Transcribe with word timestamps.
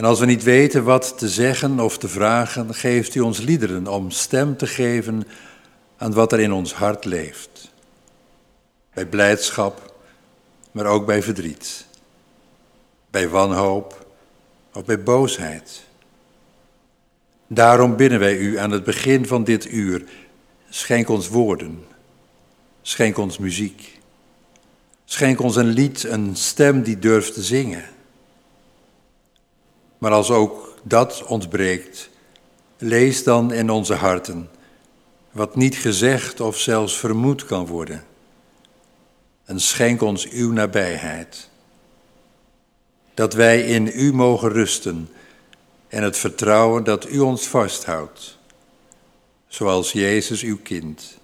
En 0.00 0.06
als 0.06 0.20
we 0.20 0.26
niet 0.26 0.42
weten 0.42 0.84
wat 0.84 1.18
te 1.18 1.28
zeggen 1.28 1.80
of 1.80 1.98
te 1.98 2.08
vragen, 2.08 2.74
geeft 2.74 3.14
u 3.14 3.20
ons 3.20 3.40
liederen 3.40 3.86
om 3.86 4.10
stem 4.10 4.56
te 4.56 4.66
geven 4.66 5.26
aan 5.96 6.12
wat 6.12 6.32
er 6.32 6.40
in 6.40 6.52
ons 6.52 6.74
hart 6.74 7.04
leeft. 7.04 7.72
Bij 8.94 9.06
blijdschap, 9.06 9.94
maar 10.70 10.86
ook 10.86 11.06
bij 11.06 11.22
verdriet. 11.22 11.86
Bij 13.10 13.28
wanhoop, 13.28 14.06
of 14.72 14.84
bij 14.84 15.02
boosheid. 15.02 15.82
Daarom 17.46 17.96
bidden 17.96 18.18
wij 18.18 18.36
u 18.36 18.58
aan 18.58 18.70
het 18.70 18.84
begin 18.84 19.26
van 19.26 19.44
dit 19.44 19.72
uur, 19.72 20.04
schenk 20.68 21.08
ons 21.08 21.28
woorden, 21.28 21.84
schenk 22.82 23.18
ons 23.18 23.38
muziek, 23.38 23.98
schenk 25.04 25.40
ons 25.40 25.56
een 25.56 25.68
lied, 25.68 26.04
een 26.04 26.36
stem 26.36 26.82
die 26.82 26.98
durft 26.98 27.34
te 27.34 27.42
zingen. 27.42 27.84
Maar 30.00 30.12
als 30.12 30.30
ook 30.30 30.74
dat 30.82 31.24
ontbreekt, 31.24 32.10
lees 32.78 33.24
dan 33.24 33.52
in 33.52 33.70
onze 33.70 33.94
harten 33.94 34.50
wat 35.30 35.56
niet 35.56 35.76
gezegd 35.76 36.40
of 36.40 36.58
zelfs 36.58 36.98
vermoed 36.98 37.44
kan 37.44 37.66
worden. 37.66 38.04
En 39.44 39.60
schenk 39.60 40.02
ons 40.02 40.28
uw 40.28 40.52
nabijheid. 40.52 41.48
Dat 43.14 43.32
wij 43.32 43.62
in 43.62 43.90
u 43.94 44.12
mogen 44.12 44.50
rusten 44.50 45.08
en 45.88 46.02
het 46.02 46.16
vertrouwen 46.16 46.84
dat 46.84 47.08
u 47.08 47.18
ons 47.18 47.46
vasthoudt. 47.46 48.38
Zoals 49.48 49.92
Jezus 49.92 50.42
uw 50.42 50.58
kind 50.62 51.18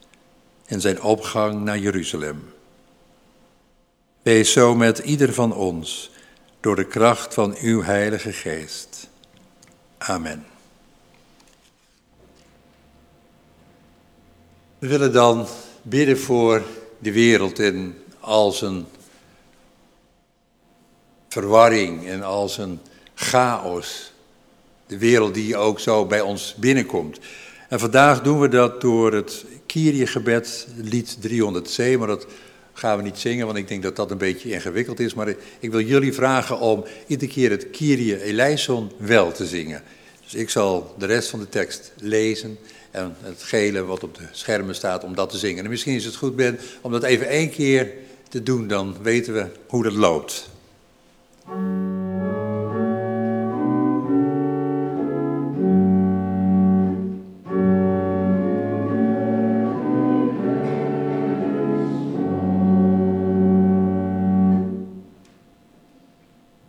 in 0.67 0.81
zijn 0.81 1.03
opgang 1.03 1.61
naar 1.65 1.79
Jeruzalem. 1.79 2.53
Wees 4.23 4.53
zo 4.53 4.75
met 4.75 4.99
ieder 4.99 5.35
van 5.35 5.55
ons 5.55 6.11
door 6.67 6.77
de 6.77 6.85
kracht 6.85 7.35
van 7.35 7.57
uw 7.61 7.83
Heilige 7.83 8.33
Geest. 8.33 9.09
Amen. 9.99 10.47
We 14.79 14.87
willen 14.87 15.13
dan 15.13 15.47
bidden 15.83 16.19
voor 16.19 16.63
de 16.99 17.13
wereld 17.13 17.59
in 17.59 17.95
al 18.21 18.53
zijn 18.53 18.87
verwarring 21.29 22.07
en 22.07 22.23
al 22.23 22.49
zijn 22.49 22.81
chaos. 23.15 24.13
De 24.87 24.99
wereld 24.99 25.35
die 25.35 25.57
ook 25.57 25.81
zo 25.81 26.07
bij 26.07 26.21
ons 26.21 26.55
binnenkomt. 26.55 27.19
En 27.69 27.79
vandaag 27.79 28.23
doen 28.23 28.41
we 28.41 28.49
dat 28.49 28.81
door 28.81 29.13
het 29.13 29.45
Kyrie-gebed, 29.67 30.69
lied 30.77 31.17
300c, 31.29 31.99
maar 31.99 32.07
dat 32.07 32.27
gaan 32.79 32.97
we 32.97 33.03
niet 33.03 33.19
zingen, 33.19 33.47
want 33.47 33.59
ik 33.59 33.69
denk 33.69 33.83
dat 33.83 33.97
dat 33.97 34.11
een 34.11 34.19
beetje 34.19 34.51
ingewikkeld 34.51 35.01
is. 35.01 35.15
Maar 35.15 35.35
ik 35.59 35.71
wil 35.71 35.81
jullie 35.81 36.13
vragen 36.13 36.61
om 36.61 36.85
iedere 37.07 37.31
keer 37.31 37.51
het 37.51 37.71
Kyrie 37.71 38.23
eleison 38.23 38.93
wel 38.99 39.33
te 39.33 39.47
zingen. 39.47 39.83
Dus 40.25 40.35
ik 40.35 40.51
zal 40.51 40.95
de 40.99 41.07
rest 41.07 41.29
van 41.29 41.39
de 41.39 41.49
tekst 41.49 41.93
lezen 41.97 42.59
en 42.91 43.17
het 43.21 43.43
gele 43.43 43.85
wat 43.85 44.03
op 44.03 44.15
de 44.15 44.25
schermen 44.31 44.75
staat 44.75 45.05
om 45.05 45.15
dat 45.15 45.31
te 45.31 45.39
zingen. 45.39 45.65
En 45.65 45.71
misschien 45.71 45.95
is 45.95 46.05
het 46.05 46.17
goed, 46.17 46.43
om 46.81 46.93
dat 46.93 47.03
even 47.03 47.29
één 47.29 47.51
keer 47.51 47.93
te 48.29 48.43
doen, 48.43 48.69
dan 48.69 48.97
weten 49.03 49.35
we 49.35 49.47
hoe 49.67 49.83
dat 49.83 49.93
loopt. 49.93 50.49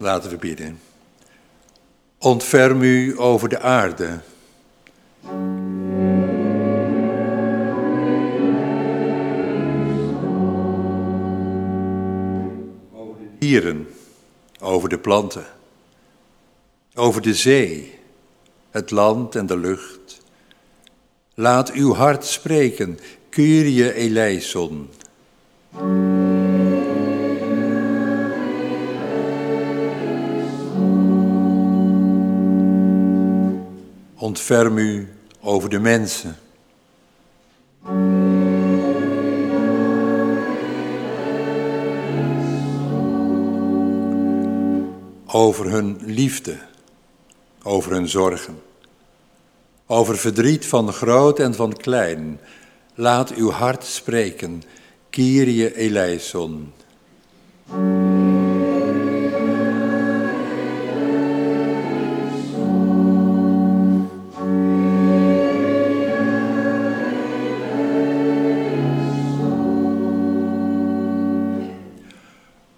Laten 0.07 0.29
we 0.29 0.37
bidden. 0.37 0.79
Ontferm 2.17 2.81
u 2.81 3.19
over 3.19 3.49
de 3.49 3.59
aarde. 3.59 4.19
Over 12.93 13.17
de 13.19 13.27
dieren, 13.39 13.87
over 14.59 14.89
de 14.89 14.99
planten, 14.99 15.45
over 16.95 17.21
de 17.21 17.33
zee, 17.33 17.99
het 18.71 18.91
land 18.91 19.35
en 19.35 19.45
de 19.45 19.57
lucht. 19.57 20.21
Laat 21.33 21.71
uw 21.71 21.93
hart 21.93 22.25
spreken, 22.25 22.99
Kyrie 23.29 23.93
eleison. 23.93 24.89
Ontferm 34.27 34.77
u 34.77 35.07
over 35.41 35.69
de 35.69 35.79
mensen. 35.79 36.35
Over 45.25 45.71
hun 45.71 45.99
liefde, 46.05 46.57
over 47.63 47.91
hun 47.91 48.07
zorgen, 48.07 48.61
over 49.85 50.17
verdriet 50.17 50.65
van 50.65 50.93
groot 50.93 51.39
en 51.39 51.53
van 51.53 51.73
klein. 51.73 52.39
Laat 52.95 53.33
uw 53.33 53.49
hart 53.49 53.83
spreken, 53.83 54.63
Kyrie 55.09 55.75
eleison. 55.75 56.73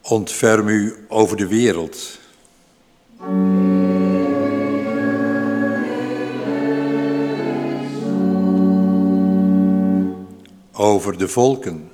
Ontferm 0.10 0.68
u 0.68 1.06
over 1.08 1.38
de 1.38 1.48
wereld. 1.48 2.20
Over 10.72 11.18
de 11.18 11.28
volken, 11.28 11.92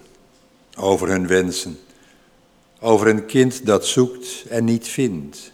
over 0.77 1.07
hun 1.07 1.27
wensen, 1.27 1.79
over 2.79 3.07
een 3.07 3.25
kind 3.25 3.65
dat 3.65 3.85
zoekt 3.85 4.45
en 4.49 4.63
niet 4.63 4.87
vindt. 4.87 5.51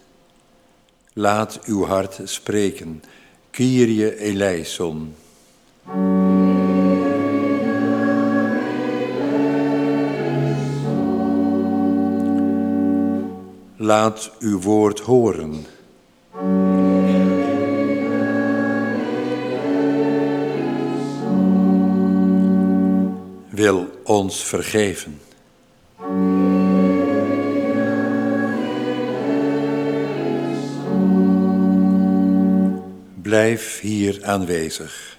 Laat 1.13 1.59
uw 1.65 1.85
hart 1.85 2.19
spreken, 2.23 3.03
Kyrie 3.51 4.19
eleison. 4.19 5.15
Laat 13.81 14.31
uw 14.39 14.59
woord 14.59 14.99
horen. 14.99 15.65
Wil 23.49 23.87
ons 24.03 24.43
vergeven. 24.43 25.19
Blijf 33.21 33.79
hier 33.79 34.19
aanwezig. 34.25 35.10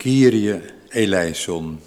Kyrie 0.00 0.60
eleison. 0.88 1.80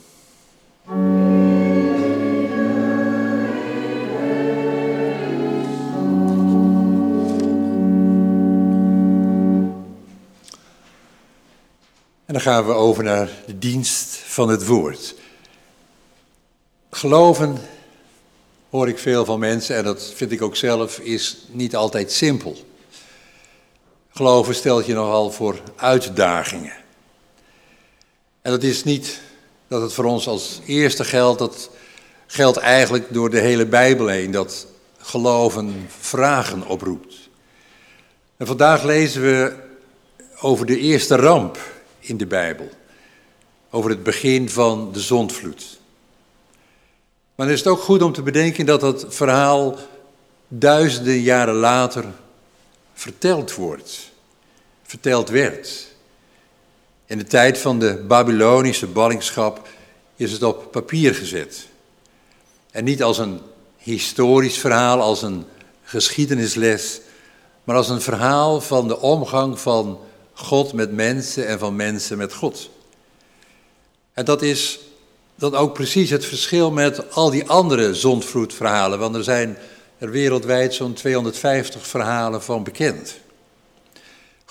En 12.26 12.34
dan 12.34 12.42
gaan 12.42 12.66
we 12.66 12.72
over 12.72 13.04
naar 13.04 13.30
de 13.46 13.58
dienst 13.60 14.16
van 14.16 14.50
het 14.50 14.66
woord. 14.66 15.16
Geloven, 16.90 17.58
hoor 18.70 18.88
ik 18.88 19.00
veel 19.00 19.26
van 19.26 19.40
mensen, 19.40 19.76
en 19.76 19.84
dat 19.84 20.14
vind 20.16 20.32
ik 20.32 20.42
ook 20.42 20.56
zelf, 20.56 21.00
is 21.00 21.48
niet 21.52 21.76
altijd 21.76 22.12
simpel. 22.12 22.58
Geloven 24.10 24.56
stelt 24.56 24.86
je 24.86 24.94
nogal 24.94 25.32
voor 25.32 25.62
uitdagingen. 25.76 26.83
En 28.44 28.52
dat 28.52 28.64
is 28.64 28.84
niet 28.84 29.22
dat 29.68 29.82
het 29.82 29.94
voor 29.94 30.06
ons 30.06 30.28
als 30.28 30.62
eerste 30.66 31.04
geldt, 31.04 31.40
dat 31.40 31.70
geldt 32.28 32.58
eigenlijk 32.58 33.14
door 33.14 33.30
de 33.30 33.40
hele 33.40 33.66
Bijbel 33.66 34.08
heen, 34.08 34.32
dat 34.32 34.68
geloven 34.98 35.88
vragen 36.00 36.68
oproept. 36.68 37.16
En 38.38 38.46
vandaag 38.46 38.84
lezen 38.84 39.22
we 39.22 39.56
over 40.40 40.66
de 40.66 40.78
eerste 40.78 41.16
ramp 41.16 41.58
in 42.00 42.18
de 42.18 42.26
Bijbel, 42.26 42.70
over 43.70 43.90
het 43.90 44.04
begin 44.04 44.50
van 44.50 44.92
de 44.92 45.00
zondvloed. 45.00 45.80
Maar 47.36 47.46
dan 47.46 47.56
is 47.56 47.64
het 47.64 47.74
ook 47.74 47.82
goed 47.82 48.02
om 48.02 48.14
te 48.14 48.22
bedenken 48.22 48.66
dat 48.66 48.82
dat 48.82 49.06
verhaal 49.10 49.78
duizenden 50.48 51.20
jaren 51.20 51.56
later 51.56 52.06
verteld 52.94 53.56
wordt, 53.56 54.12
verteld 54.84 55.30
werd. 55.30 55.93
In 57.06 57.18
de 57.18 57.24
tijd 57.24 57.58
van 57.58 57.80
de 57.80 58.04
Babylonische 58.08 58.88
ballingschap 58.88 59.68
is 60.16 60.32
het 60.32 60.44
op 60.44 60.72
papier 60.72 61.16
gezet. 61.16 61.68
En 62.72 62.84
niet 62.84 63.04
als 63.04 63.18
een 63.18 63.40
historisch 63.78 64.58
verhaal, 64.58 65.02
als 65.02 65.22
een 65.22 65.46
geschiedenisles, 65.84 67.02
maar 67.64 67.76
als 67.76 67.90
een 67.90 68.02
verhaal 68.02 68.62
van 68.62 68.88
de 68.88 69.00
omgang 69.00 69.60
van 69.60 70.00
God 70.34 70.74
met 70.74 70.92
mensen 70.92 71.48
en 71.48 71.60
van 71.60 71.76
mensen 71.76 72.18
met 72.18 72.34
God. 72.34 72.70
En 74.14 74.26
dat 74.26 74.42
is 74.42 74.80
dan 75.36 75.56
ook 75.56 75.74
precies 75.74 76.10
het 76.10 76.26
verschil 76.26 76.72
met 76.72 77.12
al 77.12 77.30
die 77.30 77.50
andere 77.50 77.94
zondvloedverhalen, 77.94 79.00
want 79.00 79.16
er 79.16 79.24
zijn 79.24 79.58
er 79.98 80.12
wereldwijd 80.12 80.74
zo'n 80.74 80.94
250 80.94 81.88
verhalen 81.88 82.44
van 82.44 82.64
bekend. 82.64 83.16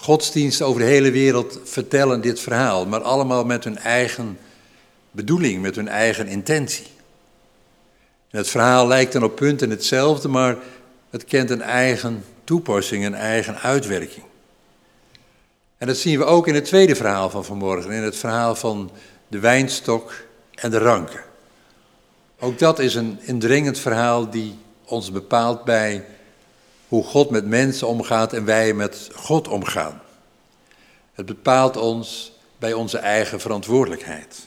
Godsdiensten 0.02 0.66
over 0.66 0.80
de 0.80 0.86
hele 0.86 1.10
wereld 1.10 1.58
vertellen 1.64 2.20
dit 2.20 2.40
verhaal, 2.40 2.86
maar 2.86 3.02
allemaal 3.02 3.44
met 3.44 3.64
hun 3.64 3.78
eigen 3.78 4.38
bedoeling, 5.10 5.62
met 5.62 5.76
hun 5.76 5.88
eigen 5.88 6.26
intentie. 6.26 6.86
En 8.30 8.38
het 8.38 8.48
verhaal 8.48 8.86
lijkt 8.86 9.12
dan 9.12 9.24
op 9.24 9.36
punten 9.36 9.70
hetzelfde, 9.70 10.28
maar 10.28 10.56
het 11.10 11.24
kent 11.24 11.50
een 11.50 11.62
eigen 11.62 12.24
toepassing, 12.44 13.04
een 13.04 13.14
eigen 13.14 13.58
uitwerking. 13.58 14.24
En 15.78 15.86
dat 15.86 15.96
zien 15.96 16.18
we 16.18 16.24
ook 16.24 16.48
in 16.48 16.54
het 16.54 16.64
tweede 16.64 16.94
verhaal 16.94 17.30
van 17.30 17.44
vanmorgen, 17.44 17.90
in 17.90 18.02
het 18.02 18.16
verhaal 18.16 18.54
van 18.54 18.90
de 19.28 19.38
wijnstok 19.38 20.12
en 20.54 20.70
de 20.70 20.78
ranken. 20.78 21.20
Ook 22.38 22.58
dat 22.58 22.78
is 22.78 22.94
een 22.94 23.18
indringend 23.20 23.78
verhaal 23.78 24.30
die 24.30 24.58
ons 24.84 25.12
bepaalt 25.12 25.64
bij 25.64 26.04
hoe 26.92 27.04
God 27.04 27.30
met 27.30 27.46
mensen 27.46 27.88
omgaat 27.88 28.32
en 28.32 28.44
wij 28.44 28.72
met 28.74 29.10
God 29.14 29.48
omgaan. 29.48 30.02
Het 31.12 31.26
bepaalt 31.26 31.76
ons 31.76 32.32
bij 32.58 32.72
onze 32.72 32.98
eigen 32.98 33.40
verantwoordelijkheid. 33.40 34.46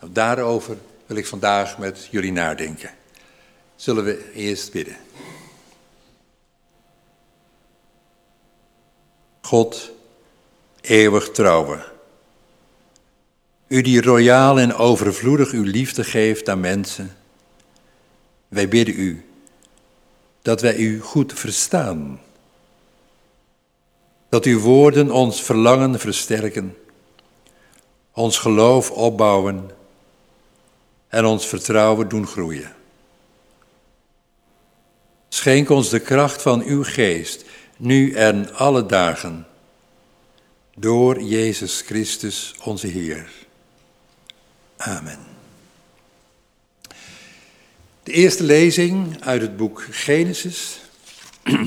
Nou, 0.00 0.12
daarover 0.12 0.76
wil 1.06 1.16
ik 1.16 1.26
vandaag 1.26 1.78
met 1.78 2.08
jullie 2.10 2.32
nadenken. 2.32 2.90
Zullen 3.76 4.04
we 4.04 4.32
eerst 4.34 4.72
bidden. 4.72 4.96
God, 9.40 9.90
eeuwig 10.80 11.30
trouwe. 11.30 11.84
U 13.66 13.80
die 13.80 14.02
royaal 14.02 14.58
en 14.58 14.74
overvloedig 14.74 15.50
uw 15.50 15.64
liefde 15.64 16.04
geeft 16.04 16.48
aan 16.48 16.60
mensen. 16.60 17.16
Wij 18.48 18.68
bidden 18.68 18.98
u 18.98 19.24
dat 20.44 20.60
wij 20.60 20.76
u 20.76 21.00
goed 21.00 21.32
verstaan. 21.32 22.20
Dat 24.28 24.44
uw 24.44 24.60
woorden 24.60 25.10
ons 25.10 25.42
verlangen 25.42 26.00
versterken, 26.00 26.76
ons 28.12 28.38
geloof 28.38 28.90
opbouwen 28.90 29.70
en 31.08 31.24
ons 31.24 31.46
vertrouwen 31.46 32.08
doen 32.08 32.26
groeien. 32.26 32.72
Schenk 35.28 35.70
ons 35.70 35.88
de 35.88 36.00
kracht 36.00 36.42
van 36.42 36.62
uw 36.62 36.84
geest, 36.84 37.44
nu 37.76 38.12
en 38.12 38.54
alle 38.54 38.86
dagen, 38.86 39.46
door 40.76 41.22
Jezus 41.22 41.80
Christus 41.80 42.54
onze 42.64 42.86
Heer. 42.86 43.32
Amen. 44.76 45.33
De 48.04 48.12
eerste 48.12 48.42
lezing 48.42 49.22
uit 49.22 49.40
het 49.40 49.56
boek 49.56 49.84
Genesis, 49.90 50.80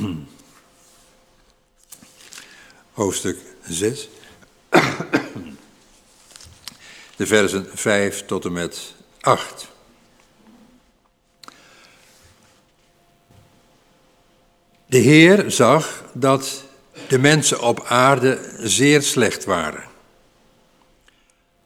hoofdstuk 2.91 3.37
6, 3.67 4.09
de 7.15 7.27
versen 7.27 7.67
5 7.73 8.25
tot 8.25 8.45
en 8.45 8.51
met 8.51 8.93
8. 9.21 9.67
De 14.85 14.97
Heer 14.97 15.51
zag 15.51 16.03
dat 16.13 16.63
de 17.07 17.19
mensen 17.19 17.61
op 17.61 17.83
aarde 17.85 18.53
zeer 18.57 19.01
slecht 19.01 19.45
waren. 19.45 19.83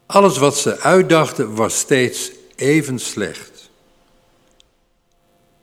Alles 0.06 0.38
wat 0.38 0.58
ze 0.58 0.80
uitdachten 0.80 1.54
was 1.54 1.78
steeds 1.78 2.30
even 2.56 2.98
slecht. 2.98 3.51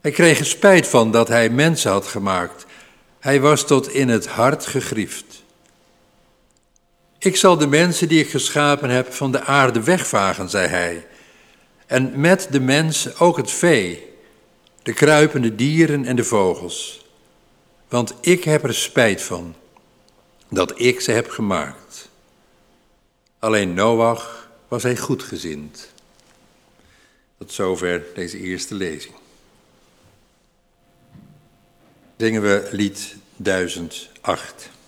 Hij 0.01 0.11
kreeg 0.11 0.39
er 0.39 0.45
spijt 0.45 0.87
van 0.87 1.11
dat 1.11 1.27
hij 1.27 1.49
mensen 1.49 1.91
had 1.91 2.07
gemaakt. 2.07 2.65
Hij 3.19 3.41
was 3.41 3.65
tot 3.65 3.89
in 3.89 4.09
het 4.09 4.27
hart 4.27 4.65
gegriefd. 4.65 5.43
Ik 7.17 7.35
zal 7.35 7.57
de 7.57 7.67
mensen 7.67 8.07
die 8.07 8.19
ik 8.19 8.29
geschapen 8.29 8.89
heb 8.89 9.13
van 9.13 9.31
de 9.31 9.41
aarde 9.41 9.83
wegvagen, 9.83 10.49
zei 10.49 10.67
hij. 10.67 11.07
En 11.85 12.19
met 12.19 12.47
de 12.51 12.59
mensen 12.59 13.19
ook 13.19 13.37
het 13.37 13.51
vee, 13.51 14.07
de 14.83 14.93
kruipende 14.93 15.55
dieren 15.55 16.05
en 16.05 16.15
de 16.15 16.23
vogels. 16.23 17.05
Want 17.87 18.13
ik 18.21 18.43
heb 18.43 18.63
er 18.63 18.73
spijt 18.73 19.21
van 19.21 19.55
dat 20.49 20.79
ik 20.79 21.01
ze 21.01 21.11
heb 21.11 21.29
gemaakt. 21.29 22.09
Alleen 23.39 23.73
Noach 23.73 24.49
was 24.67 24.83
hij 24.83 24.97
goedgezind. 24.97 25.93
Tot 27.37 27.51
zover 27.51 28.03
deze 28.15 28.37
eerste 28.37 28.75
lezing. 28.75 29.18
Zingen 32.19 32.41
we 32.41 32.67
lied 32.71 32.97
1008. 33.37 34.78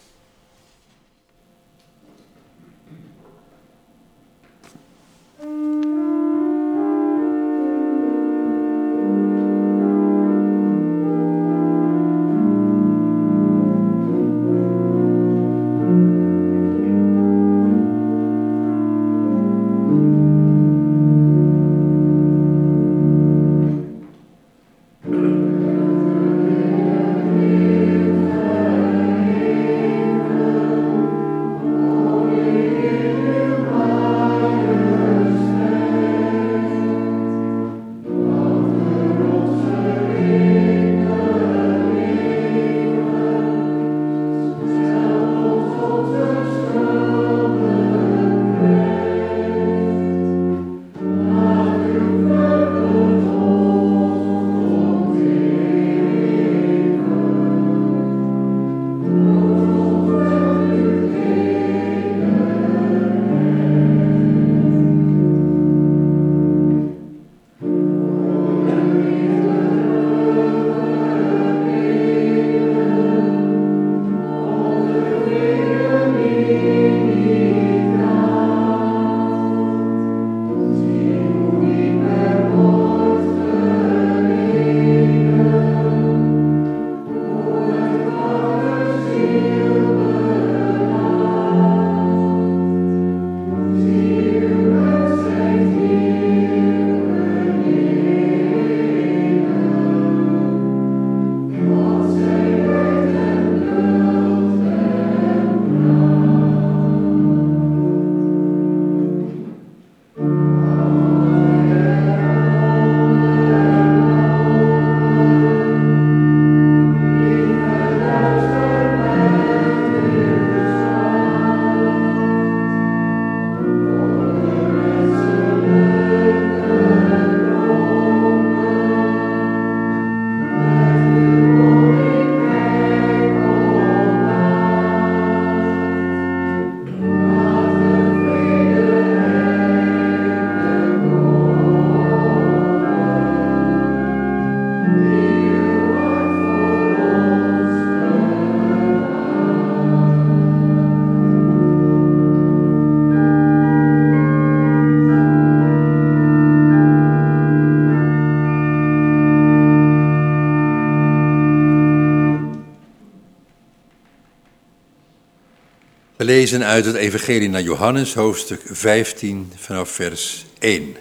Lezen 166.52 166.70
uit 166.70 166.86
het 166.86 166.96
Evangelie 166.96 167.50
naar 167.50 167.62
Johannes, 167.62 168.14
hoofdstuk 168.14 168.62
15, 168.66 169.52
vanaf 169.56 169.90
vers 169.90 170.46
1. 170.60 170.96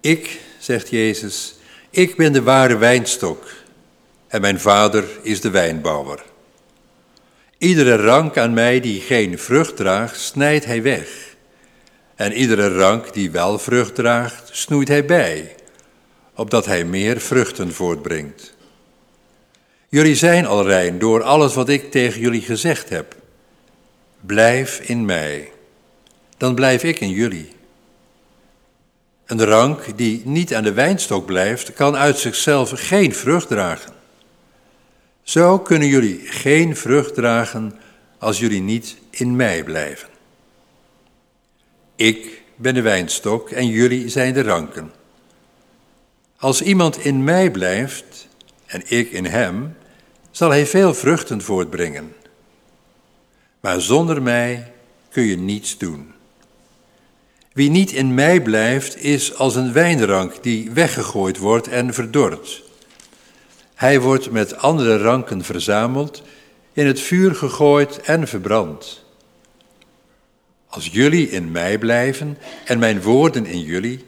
Ik, 0.00 0.40
zegt 0.58 0.90
Jezus, 0.90 1.54
ik 1.90 2.16
ben 2.16 2.32
de 2.32 2.42
ware 2.42 2.76
wijnstok 2.76 3.46
en 4.28 4.40
mijn 4.40 4.60
vader 4.60 5.04
is 5.22 5.40
de 5.40 5.50
wijnbouwer. 5.50 6.22
Iedere 7.58 7.96
rank 7.96 8.38
aan 8.38 8.54
mij 8.54 8.80
die 8.80 9.00
geen 9.00 9.38
vrucht 9.38 9.76
draagt, 9.76 10.20
snijdt 10.20 10.64
hij 10.64 10.82
weg. 10.82 11.08
En 12.14 12.32
iedere 12.32 12.68
rank 12.68 13.12
die 13.12 13.30
wel 13.30 13.58
vrucht 13.58 13.94
draagt, 13.94 14.48
snoeit 14.52 14.88
hij 14.88 15.04
bij, 15.04 15.54
opdat 16.34 16.66
hij 16.66 16.84
meer 16.84 17.20
vruchten 17.20 17.72
voortbrengt. 17.72 18.54
Jullie 19.90 20.14
zijn 20.14 20.46
al 20.46 20.66
rein 20.66 20.98
door 20.98 21.22
alles 21.22 21.54
wat 21.54 21.68
ik 21.68 21.90
tegen 21.90 22.20
jullie 22.20 22.40
gezegd 22.40 22.88
heb. 22.88 23.16
Blijf 24.20 24.80
in 24.80 25.04
mij, 25.04 25.50
dan 26.36 26.54
blijf 26.54 26.82
ik 26.82 27.00
in 27.00 27.10
jullie. 27.10 27.52
Een 29.26 29.44
rank 29.44 29.96
die 29.96 30.22
niet 30.24 30.54
aan 30.54 30.62
de 30.62 30.72
wijnstok 30.72 31.26
blijft, 31.26 31.72
kan 31.72 31.96
uit 31.96 32.18
zichzelf 32.18 32.72
geen 32.74 33.14
vrucht 33.14 33.48
dragen. 33.48 33.92
Zo 35.22 35.58
kunnen 35.58 35.88
jullie 35.88 36.20
geen 36.24 36.76
vrucht 36.76 37.14
dragen 37.14 37.80
als 38.18 38.38
jullie 38.38 38.62
niet 38.62 38.96
in 39.10 39.36
mij 39.36 39.64
blijven. 39.64 40.08
Ik 41.96 42.42
ben 42.56 42.74
de 42.74 42.82
wijnstok 42.82 43.50
en 43.50 43.66
jullie 43.66 44.08
zijn 44.08 44.34
de 44.34 44.42
ranken. 44.42 44.92
Als 46.36 46.62
iemand 46.62 47.04
in 47.04 47.24
mij 47.24 47.50
blijft 47.50 48.28
en 48.66 48.82
ik 48.86 49.10
in 49.10 49.24
hem, 49.24 49.76
zal 50.30 50.50
hij 50.50 50.66
veel 50.66 50.94
vruchten 50.94 51.42
voortbrengen. 51.42 52.14
Maar 53.60 53.80
zonder 53.80 54.22
mij 54.22 54.72
kun 55.10 55.22
je 55.22 55.36
niets 55.36 55.78
doen. 55.78 56.12
Wie 57.52 57.70
niet 57.70 57.92
in 57.92 58.14
mij 58.14 58.42
blijft, 58.42 59.02
is 59.02 59.34
als 59.34 59.54
een 59.54 59.72
wijnrank 59.72 60.42
die 60.42 60.70
weggegooid 60.70 61.38
wordt 61.38 61.68
en 61.68 61.94
verdort. 61.94 62.62
Hij 63.74 64.00
wordt 64.00 64.30
met 64.30 64.56
andere 64.56 64.98
ranken 64.98 65.44
verzameld, 65.44 66.22
in 66.72 66.86
het 66.86 67.00
vuur 67.00 67.34
gegooid 67.34 68.00
en 68.00 68.28
verbrand. 68.28 69.04
Als 70.68 70.86
jullie 70.86 71.30
in 71.30 71.50
mij 71.50 71.78
blijven 71.78 72.38
en 72.64 72.78
mijn 72.78 73.02
woorden 73.02 73.46
in 73.46 73.60
jullie, 73.60 74.04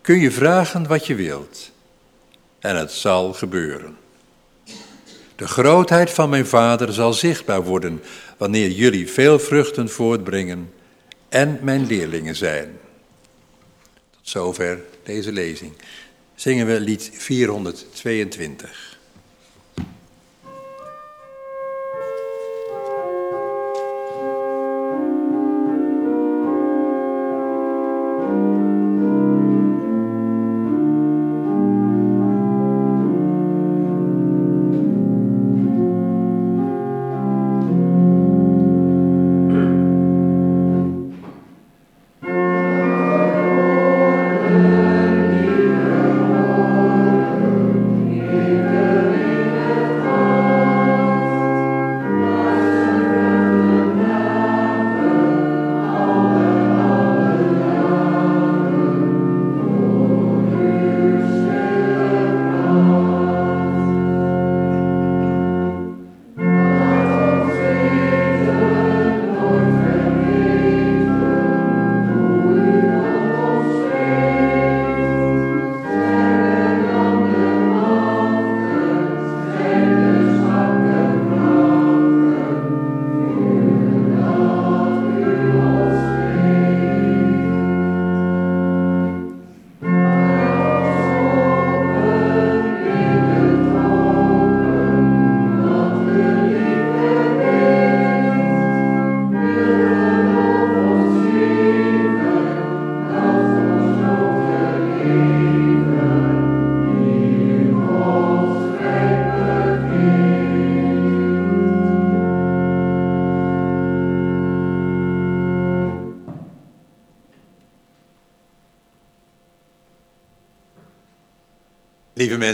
kun 0.00 0.18
je 0.18 0.30
vragen 0.30 0.86
wat 0.86 1.06
je 1.06 1.14
wilt. 1.14 1.70
En 2.58 2.76
het 2.76 2.92
zal 2.92 3.32
gebeuren. 3.32 3.96
De 5.38 5.48
grootheid 5.48 6.10
van 6.10 6.30
mijn 6.30 6.46
Vader 6.46 6.92
zal 6.92 7.12
zichtbaar 7.12 7.62
worden 7.62 8.02
wanneer 8.36 8.70
jullie 8.70 9.08
veel 9.08 9.38
vruchten 9.38 9.88
voortbrengen 9.88 10.72
en 11.28 11.58
mijn 11.62 11.86
leerlingen 11.86 12.36
zijn. 12.36 12.78
Tot 14.10 14.20
zover 14.28 14.80
deze 15.02 15.32
lezing. 15.32 15.72
Zingen 16.34 16.66
we 16.66 16.80
lied 16.80 17.10
422. 17.12 18.87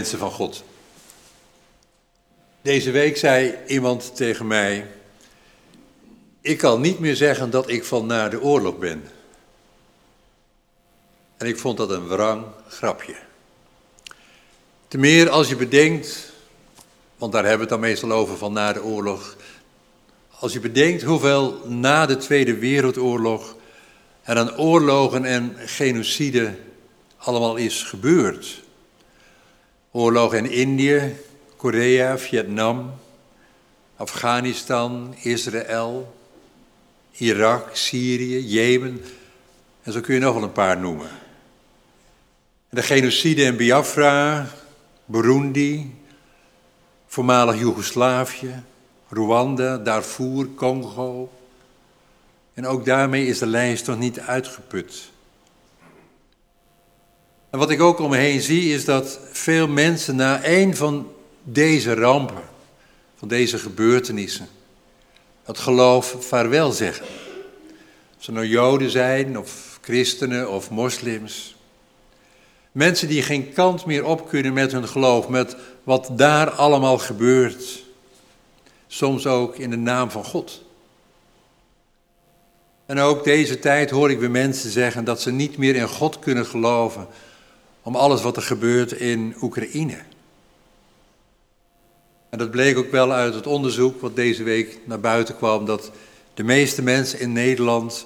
Van 0.09 0.31
God. 0.31 0.63
Deze 2.61 2.91
week 2.91 3.17
zei 3.17 3.55
iemand 3.67 4.15
tegen 4.15 4.47
mij: 4.47 4.87
Ik 6.41 6.57
kan 6.57 6.81
niet 6.81 6.99
meer 6.99 7.15
zeggen 7.15 7.49
dat 7.49 7.69
ik 7.69 7.83
van 7.83 8.05
na 8.05 8.29
de 8.29 8.41
oorlog 8.41 8.77
ben. 8.77 9.03
En 11.37 11.47
ik 11.47 11.59
vond 11.59 11.77
dat 11.77 11.89
een 11.89 12.07
wrang 12.07 12.45
grapje. 12.67 13.15
Te 14.87 14.97
meer 14.97 15.29
als 15.29 15.49
je 15.49 15.55
bedenkt, 15.55 16.31
want 17.17 17.31
daar 17.31 17.45
hebben 17.45 17.67
we 17.67 17.73
het 17.73 17.81
dan 17.81 17.89
meestal 17.89 18.11
over 18.11 18.37
van 18.37 18.53
na 18.53 18.73
de 18.73 18.83
oorlog. 18.83 19.35
Als 20.39 20.53
je 20.53 20.59
bedenkt 20.59 21.03
hoeveel 21.03 21.67
na 21.67 22.05
de 22.05 22.17
Tweede 22.17 22.57
Wereldoorlog 22.57 23.55
er 24.23 24.37
aan 24.37 24.57
oorlogen 24.57 25.25
en 25.25 25.55
genocide 25.57 26.55
allemaal 27.17 27.55
is 27.55 27.83
gebeurd. 27.83 28.63
Oorlog 29.95 30.33
in 30.33 30.51
Indië, 30.51 31.15
Korea, 31.55 32.17
Vietnam, 32.17 32.93
Afghanistan, 33.95 35.15
Israël, 35.21 36.15
Irak, 37.11 37.75
Syrië, 37.75 38.45
Jemen. 38.45 39.01
En 39.83 39.91
zo 39.91 39.99
kun 39.99 40.13
je 40.13 40.19
nog 40.19 40.33
wel 40.33 40.43
een 40.43 40.51
paar 40.51 40.79
noemen. 40.79 41.09
De 42.69 42.81
genocide 42.81 43.41
in 43.41 43.55
Biafra, 43.55 44.47
Burundi, 45.05 45.95
voormalig 47.07 47.59
Joegoslavië, 47.59 48.63
Rwanda, 49.09 49.77
Darfur, 49.77 50.47
Congo. 50.55 51.31
En 52.53 52.67
ook 52.67 52.85
daarmee 52.85 53.27
is 53.27 53.39
de 53.39 53.47
lijst 53.47 53.87
nog 53.87 53.97
niet 53.97 54.19
uitgeput. 54.19 55.11
En 57.55 57.61
wat 57.61 57.69
ik 57.69 57.81
ook 57.81 57.99
om 57.99 58.09
me 58.09 58.17
heen 58.17 58.41
zie 58.41 58.73
is 58.73 58.85
dat 58.85 59.19
veel 59.31 59.67
mensen 59.67 60.15
na 60.15 60.45
een 60.45 60.75
van 60.75 61.11
deze 61.43 61.93
rampen, 61.93 62.43
van 63.17 63.27
deze 63.27 63.57
gebeurtenissen, 63.57 64.47
het 65.43 65.57
geloof 65.57 66.15
vaarwel 66.19 66.71
zeggen. 66.71 67.05
Of 68.17 68.23
ze 68.23 68.31
nou 68.31 68.45
Joden 68.45 68.89
zijn, 68.89 69.39
of 69.39 69.79
christenen, 69.81 70.51
of 70.51 70.69
moslims. 70.69 71.55
Mensen 72.71 73.07
die 73.07 73.21
geen 73.21 73.53
kant 73.53 73.85
meer 73.85 74.05
op 74.05 74.29
kunnen 74.29 74.53
met 74.53 74.71
hun 74.71 74.87
geloof, 74.87 75.27
met 75.27 75.55
wat 75.83 76.09
daar 76.11 76.49
allemaal 76.49 76.97
gebeurt. 76.97 77.83
Soms 78.87 79.27
ook 79.27 79.55
in 79.55 79.69
de 79.69 79.77
naam 79.77 80.11
van 80.11 80.25
God. 80.25 80.61
En 82.85 82.99
ook 82.99 83.23
deze 83.23 83.59
tijd 83.59 83.89
hoor 83.89 84.11
ik 84.11 84.19
weer 84.19 84.31
mensen 84.31 84.71
zeggen 84.71 85.03
dat 85.03 85.21
ze 85.21 85.31
niet 85.31 85.57
meer 85.57 85.75
in 85.75 85.87
God 85.87 86.19
kunnen 86.19 86.45
geloven, 86.45 87.07
om 87.85 87.95
alles 87.95 88.21
wat 88.21 88.35
er 88.35 88.41
gebeurt 88.41 88.91
in 88.91 89.35
Oekraïne. 89.41 89.97
En 92.29 92.37
dat 92.37 92.51
bleek 92.51 92.77
ook 92.77 92.91
wel 92.91 93.11
uit 93.11 93.33
het 93.33 93.47
onderzoek 93.47 94.01
wat 94.01 94.15
deze 94.15 94.43
week 94.43 94.79
naar 94.85 94.99
buiten 94.99 95.35
kwam, 95.35 95.65
dat 95.65 95.91
de 96.33 96.43
meeste 96.43 96.81
mensen 96.81 97.19
in 97.19 97.33
Nederland 97.33 98.05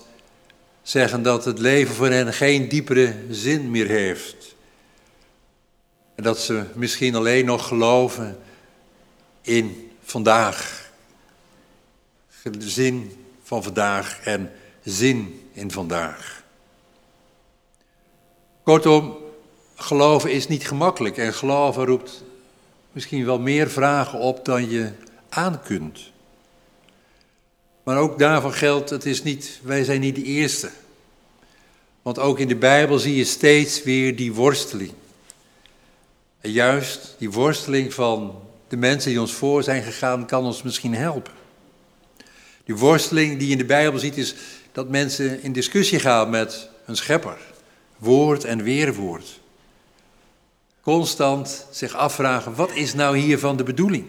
zeggen 0.81 1.24
dat 1.24 1.45
het 1.45 1.59
leven 1.59 1.95
voor 1.95 2.07
hen 2.07 2.33
geen 2.33 2.69
diepere 2.69 3.15
zin 3.29 3.71
meer 3.71 3.88
heeft. 3.88 4.55
En 6.15 6.24
dat 6.24 6.39
ze 6.39 6.63
misschien 6.74 7.15
alleen 7.15 7.45
nog 7.45 7.67
geloven 7.67 8.39
in 9.41 9.91
vandaag. 10.03 10.89
De 12.43 12.69
zin 12.69 13.25
van 13.43 13.63
vandaag 13.63 14.19
en 14.24 14.51
zin 14.83 15.50
in 15.53 15.71
vandaag. 15.71 16.43
Kortom, 18.63 19.27
geloven 19.79 20.31
is 20.31 20.48
niet 20.48 20.67
gemakkelijk 20.67 21.17
en 21.17 21.33
geloven 21.33 21.86
roept 21.86 22.24
misschien 22.91 23.25
wel 23.25 23.39
meer 23.39 23.69
vragen 23.69 24.19
op 24.19 24.45
dan 24.45 24.69
je 24.69 24.91
aan 25.29 25.62
kunt. 25.62 26.12
Maar 27.83 27.98
ook 27.98 28.19
daarvan 28.19 28.53
geldt, 28.53 28.89
het 28.89 29.05
is 29.05 29.24
niet, 29.24 29.59
wij 29.63 29.83
zijn 29.83 30.00
niet 30.00 30.15
de 30.15 30.24
eerste. 30.24 30.69
Want 32.01 32.19
ook 32.19 32.39
in 32.39 32.48
de 32.48 32.55
Bijbel 32.55 33.00
zie 33.00 33.15
je 33.15 33.25
steeds 33.25 33.83
weer 33.83 34.15
die 34.15 34.33
worsteling. 34.33 34.91
En 36.41 36.51
juist 36.51 37.15
die 37.17 37.31
worsteling 37.31 37.93
van 37.93 38.41
de 38.67 38.77
mensen 38.77 39.09
die 39.09 39.21
ons 39.21 39.33
voor 39.33 39.63
zijn 39.63 39.83
gegaan, 39.83 40.25
kan 40.25 40.45
ons 40.45 40.63
misschien 40.63 40.95
helpen. 40.95 41.33
Die 42.65 42.75
worsteling 42.75 43.38
die 43.38 43.48
je 43.48 43.51
in 43.51 43.57
de 43.57 43.65
Bijbel 43.65 44.00
ziet, 44.00 44.17
is 44.17 44.36
dat 44.71 44.89
mensen 44.89 45.43
in 45.43 45.53
discussie 45.53 46.00
gaan 46.00 46.29
met 46.29 46.69
hun 46.86 46.95
schepper. 46.95 47.38
Woord 47.98 48.43
en 48.43 48.63
weerwoord. 48.63 49.39
Constant 50.89 51.65
zich 51.69 51.96
afvragen, 51.96 52.55
wat 52.55 52.72
is 52.74 52.93
nou 52.93 53.17
hiervan 53.17 53.58
de 53.58 53.63
bedoeling? 53.63 54.05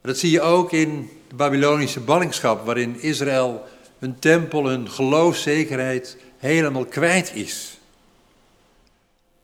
Dat 0.00 0.18
zie 0.18 0.30
je 0.30 0.40
ook 0.40 0.72
in 0.72 1.10
de 1.28 1.34
Babylonische 1.34 2.00
ballingschap, 2.00 2.66
waarin 2.66 3.00
Israël 3.00 3.64
hun 3.98 4.18
tempel, 4.18 4.66
hun 4.66 4.90
geloofszekerheid 4.90 6.16
helemaal 6.38 6.84
kwijt 6.84 7.34
is. 7.34 7.78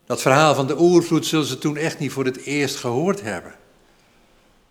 Dat 0.05 0.21
verhaal 0.21 0.55
van 0.55 0.67
de 0.67 0.79
oervloed 0.79 1.25
zullen 1.25 1.45
ze 1.45 1.57
toen 1.57 1.77
echt 1.77 1.99
niet 1.99 2.11
voor 2.11 2.25
het 2.25 2.43
eerst 2.43 2.75
gehoord 2.75 3.21
hebben. 3.21 3.55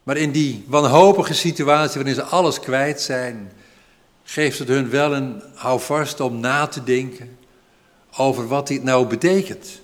Maar 0.03 0.17
in 0.17 0.31
die 0.31 0.65
wanhopige 0.67 1.35
situatie 1.35 1.95
waarin 1.95 2.15
ze 2.15 2.23
alles 2.23 2.61
kwijt 2.61 3.01
zijn, 3.01 3.53
geeft 4.25 4.59
het 4.59 4.69
hun 4.69 4.91
wel 4.91 5.15
een 5.15 5.43
houvast 5.55 6.21
om 6.21 6.41
na 6.41 6.67
te 6.67 6.85
denken 6.85 7.39
over 8.17 8.49
wat 8.49 8.67
dit 8.67 8.83
nou 8.83 9.07
betekent. 9.07 9.83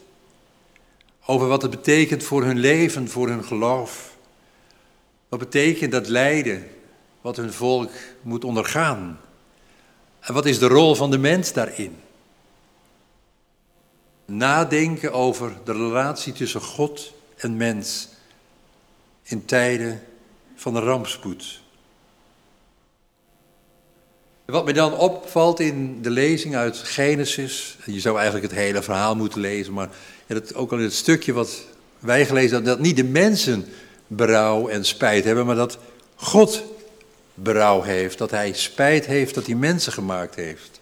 Over 1.31 1.49
wat 1.49 1.63
het 1.63 1.71
betekent 1.71 2.23
voor 2.23 2.45
hun 2.45 2.59
leven, 2.59 3.09
voor 3.09 3.29
hun 3.29 3.45
geloof. 3.45 4.17
Wat 5.29 5.39
betekent 5.39 5.93
dat 5.93 6.09
lijden 6.09 6.69
wat 7.21 7.37
hun 7.37 7.53
volk 7.53 7.91
moet 8.23 8.45
ondergaan? 8.45 9.21
En 10.21 10.35
wat 10.35 10.47
is 10.47 10.59
de 10.59 10.67
rol 10.67 10.95
van 10.95 11.11
de 11.11 11.19
mens 11.19 11.53
daarin? 11.53 11.97
Nadenken 14.25 15.13
over 15.13 15.53
de 15.65 15.73
relatie 15.73 16.33
tussen 16.33 16.61
God 16.61 17.13
en 17.37 17.57
mens 17.57 18.09
in 19.23 19.45
tijden 19.45 20.03
van 20.55 20.73
de 20.73 20.81
rampspoed. 20.81 21.63
Wat 24.45 24.65
mij 24.65 24.73
dan 24.73 24.97
opvalt 24.97 25.61
in 25.61 26.03
de 26.03 26.11
lezing 26.11 26.57
uit 26.57 26.77
Genesis, 26.77 27.79
je 27.87 28.01
zou 28.01 28.17
eigenlijk 28.17 28.47
het 28.47 28.61
hele 28.61 28.83
verhaal 28.83 29.17
moeten 29.17 29.41
lezen, 29.41 29.73
maar 29.73 29.89
ook 30.55 30.73
al 30.73 30.79
in 30.79 30.85
het 30.85 30.93
stukje 30.93 31.33
wat 31.33 31.63
wij 31.99 32.27
gelezen 32.27 32.53
hebben, 32.53 32.73
dat 32.73 32.81
niet 32.81 32.97
de 32.97 33.05
mensen 33.05 33.65
berouw 34.07 34.69
en 34.69 34.85
spijt 34.85 35.25
hebben, 35.25 35.47
maar 35.47 35.57
dat 35.57 35.79
God 36.15 36.63
berouw 37.35 37.83
heeft, 37.83 38.19
dat 38.19 38.31
hij 38.31 38.53
spijt 38.53 39.07
heeft 39.07 39.35
dat 39.35 39.47
hij 39.47 39.55
mensen 39.55 39.93
gemaakt 39.93 40.35
heeft. 40.35 40.81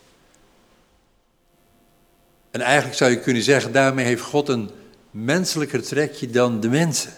En 2.50 2.61
eigenlijk 2.61 2.96
zou 2.96 3.11
je 3.11 3.20
kunnen 3.20 3.42
zeggen, 3.42 3.72
daarmee 3.72 4.04
heeft 4.04 4.22
God 4.22 4.48
een 4.48 4.70
menselijker 5.11 5.82
trekje 5.82 6.30
dan 6.30 6.61
de 6.61 6.68
mensen. 6.68 7.12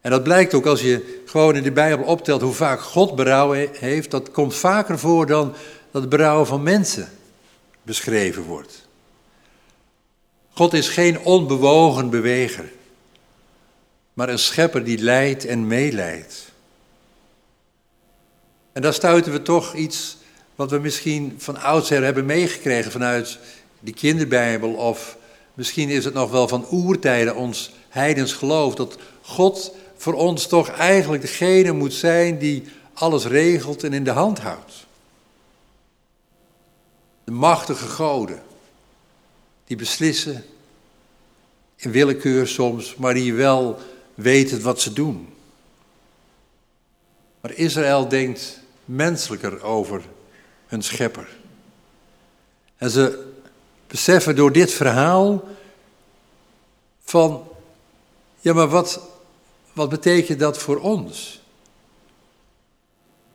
En 0.00 0.10
dat 0.10 0.22
blijkt 0.22 0.54
ook 0.54 0.66
als 0.66 0.80
je 0.80 1.22
gewoon 1.26 1.56
in 1.56 1.62
de 1.62 1.72
Bijbel 1.72 2.04
optelt 2.04 2.40
hoe 2.40 2.52
vaak 2.52 2.80
God 2.80 3.14
berouw 3.14 3.52
heeft. 3.72 4.10
Dat 4.10 4.30
komt 4.30 4.54
vaker 4.54 4.98
voor 4.98 5.26
dan 5.26 5.54
dat 5.90 6.00
het 6.00 6.10
berouw 6.10 6.44
van 6.44 6.62
mensen 6.62 7.08
beschreven 7.82 8.42
wordt. 8.42 8.88
God 10.60 10.72
is 10.72 10.88
geen 10.88 11.20
onbewogen 11.20 12.10
beweger, 12.10 12.72
maar 14.12 14.28
een 14.28 14.38
schepper 14.38 14.84
die 14.84 14.98
leidt 14.98 15.46
en 15.46 15.66
meeleidt. 15.66 16.52
En 18.72 18.82
daar 18.82 18.94
stuiten 18.94 19.32
we 19.32 19.42
toch 19.42 19.74
iets 19.74 20.16
wat 20.54 20.70
we 20.70 20.78
misschien 20.78 21.34
van 21.38 21.60
oudsher 21.60 22.04
hebben 22.04 22.26
meegekregen 22.26 22.90
vanuit 22.90 23.38
de 23.78 23.92
kinderbijbel 23.92 24.72
of 24.72 25.16
misschien 25.54 25.88
is 25.88 26.04
het 26.04 26.14
nog 26.14 26.30
wel 26.30 26.48
van 26.48 26.66
oertijden 26.70 27.36
ons 27.36 27.72
heidens 27.88 28.32
geloof 28.32 28.74
dat 28.74 28.96
God 29.22 29.74
voor 29.96 30.14
ons 30.14 30.46
toch 30.46 30.68
eigenlijk 30.68 31.22
degene 31.22 31.72
moet 31.72 31.94
zijn 31.94 32.38
die 32.38 32.64
alles 32.92 33.24
regelt 33.24 33.84
en 33.84 33.92
in 33.92 34.04
de 34.04 34.10
hand 34.10 34.38
houdt. 34.38 34.86
De 37.24 37.32
machtige 37.32 37.86
goden, 37.86 38.48
die 39.70 39.78
beslissen 39.78 40.44
in 41.76 41.90
willekeur 41.90 42.48
soms, 42.48 42.94
maar 42.94 43.14
die 43.14 43.34
wel 43.34 43.78
weten 44.14 44.62
wat 44.62 44.80
ze 44.80 44.92
doen. 44.92 45.28
Maar 47.40 47.52
Israël 47.52 48.08
denkt 48.08 48.60
menselijker 48.84 49.62
over 49.62 50.02
hun 50.66 50.82
schepper. 50.82 51.28
En 52.76 52.90
ze 52.90 53.32
beseffen 53.86 54.36
door 54.36 54.52
dit 54.52 54.72
verhaal 54.72 55.48
van, 57.00 57.48
ja 58.40 58.52
maar 58.52 58.68
wat, 58.68 59.00
wat 59.72 59.88
betekent 59.88 60.38
dat 60.38 60.58
voor 60.58 60.78
ons? 60.78 61.40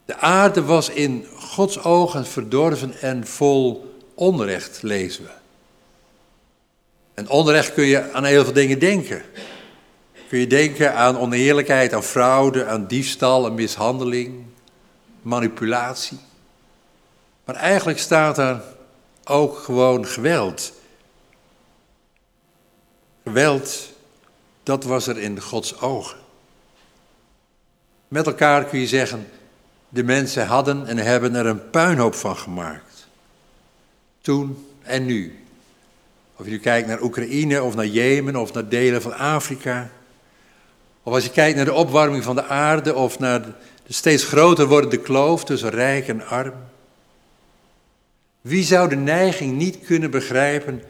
De 0.04 0.16
aarde 0.16 0.64
was 0.64 0.88
in 0.88 1.26
Gods 1.34 1.82
ogen 1.82 2.26
verdorven 2.26 3.00
en 3.00 3.26
vol 3.26 3.94
onrecht, 4.14 4.82
lezen 4.82 5.24
we. 5.24 5.44
En 7.16 7.28
onrecht 7.28 7.72
kun 7.72 7.84
je 7.84 8.12
aan 8.12 8.24
heel 8.24 8.44
veel 8.44 8.52
dingen 8.52 8.78
denken. 8.78 9.22
Kun 10.28 10.38
je 10.38 10.46
denken 10.46 10.94
aan 10.94 11.18
oneerlijkheid, 11.18 11.92
aan 11.92 12.02
fraude, 12.02 12.66
aan 12.66 12.86
diefstal, 12.86 13.46
aan 13.46 13.54
mishandeling, 13.54 14.44
manipulatie. 15.22 16.18
Maar 17.44 17.54
eigenlijk 17.54 17.98
staat 17.98 18.38
er 18.38 18.62
ook 19.24 19.58
gewoon 19.58 20.06
geweld. 20.06 20.72
Geweld, 23.24 23.92
dat 24.62 24.84
was 24.84 25.06
er 25.06 25.18
in 25.18 25.40
Gods 25.40 25.80
ogen. 25.80 26.18
Met 28.08 28.26
elkaar 28.26 28.64
kun 28.64 28.78
je 28.78 28.86
zeggen, 28.86 29.28
de 29.88 30.04
mensen 30.04 30.46
hadden 30.46 30.86
en 30.86 30.96
hebben 30.96 31.34
er 31.34 31.46
een 31.46 31.70
puinhoop 31.70 32.14
van 32.14 32.36
gemaakt. 32.36 33.06
Toen 34.20 34.66
en 34.82 35.04
nu. 35.04 35.45
Of 36.36 36.44
je 36.44 36.50
nu 36.50 36.58
kijkt 36.58 36.88
naar 36.88 37.02
Oekraïne 37.02 37.62
of 37.62 37.74
naar 37.74 37.86
Jemen 37.86 38.36
of 38.36 38.52
naar 38.52 38.68
delen 38.68 39.02
van 39.02 39.14
Afrika. 39.14 39.90
Of 41.02 41.12
als 41.12 41.24
je 41.24 41.30
kijkt 41.30 41.56
naar 41.56 41.64
de 41.64 41.72
opwarming 41.72 42.24
van 42.24 42.34
de 42.34 42.44
aarde 42.44 42.94
of 42.94 43.18
naar 43.18 43.42
de 43.86 43.92
steeds 43.92 44.24
groter 44.24 44.66
wordende 44.66 44.98
kloof 44.98 45.44
tussen 45.44 45.70
rijk 45.70 46.08
en 46.08 46.26
arm. 46.26 46.54
Wie 48.40 48.64
zou 48.64 48.88
de 48.88 48.96
neiging 48.96 49.56
niet 49.56 49.80
kunnen 49.80 50.10
begrijpen 50.10 50.82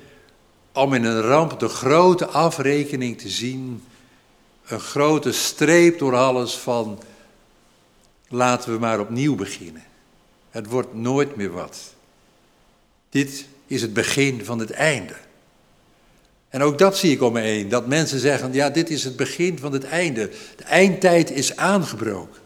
om 0.72 0.94
in 0.94 1.04
een 1.04 1.20
ramp 1.20 1.61
de 1.61 1.68
grote 1.68 2.26
afrekening 2.26 3.18
te 3.18 3.28
zien, 3.28 3.85
een 4.66 4.80
grote 4.80 5.32
streep 5.32 5.98
door 5.98 6.16
alles 6.16 6.54
van 6.54 6.98
laten 8.28 8.72
we 8.72 8.78
maar 8.78 9.00
opnieuw 9.00 9.35
beginnen. 9.35 9.85
Het 10.50 10.66
wordt 10.66 10.94
nooit 10.94 11.37
meer 11.37 11.50
wat. 11.50 11.94
Dit 13.11 13.46
is 13.66 13.82
het 13.82 13.92
begin 13.92 14.44
van 14.44 14.59
het 14.59 14.70
einde. 14.70 15.14
En 16.57 16.62
ook 16.62 16.79
dat 16.79 16.97
zie 16.97 17.12
ik 17.12 17.23
om 17.23 17.33
me 17.33 17.40
heen, 17.40 17.69
dat 17.69 17.87
mensen 17.87 18.21
zeggen, 18.21 18.53
ja, 18.53 18.71
dit 18.71 18.90
is 18.90 19.05
het 19.05 19.16
begin 19.16 19.59
van 19.59 19.73
het 19.73 19.85
einde. 19.85 20.31
De 20.57 20.64
eindtijd 20.64 21.31
is 21.31 21.57
aangebroken. 21.57 22.40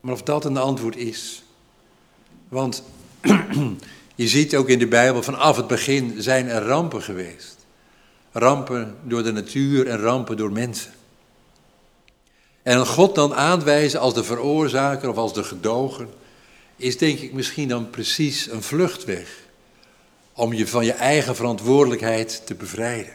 Maar 0.00 0.12
of 0.12 0.22
dat 0.22 0.44
een 0.44 0.56
antwoord 0.56 0.96
is. 0.96 1.42
Want 2.48 2.82
je 4.14 4.28
ziet 4.28 4.56
ook 4.56 4.68
in 4.68 4.78
de 4.78 4.86
Bijbel, 4.86 5.22
vanaf 5.22 5.56
het 5.56 5.66
begin 5.66 6.14
zijn 6.22 6.48
er 6.48 6.62
rampen 6.62 7.02
geweest. 7.02 7.56
Rampen 8.32 8.96
door 9.02 9.22
de 9.22 9.32
natuur 9.32 9.86
en 9.86 9.98
rampen 9.98 10.36
door 10.36 10.52
mensen. 10.52 10.92
En 12.62 12.86
God 12.86 13.14
dan 13.14 13.34
aanwijzen 13.34 14.00
als 14.00 14.14
de 14.14 14.24
veroorzaker 14.24 15.08
of 15.08 15.16
als 15.16 15.34
de 15.34 15.44
gedogen, 15.44 16.08
is 16.76 16.98
denk 16.98 17.18
ik 17.18 17.32
misschien 17.32 17.68
dan 17.68 17.90
precies 17.90 18.50
een 18.50 18.62
vluchtweg 18.62 19.39
om 20.40 20.52
je 20.52 20.66
van 20.66 20.84
je 20.84 20.92
eigen 20.92 21.36
verantwoordelijkheid 21.36 22.42
te 22.44 22.54
bevrijden. 22.54 23.12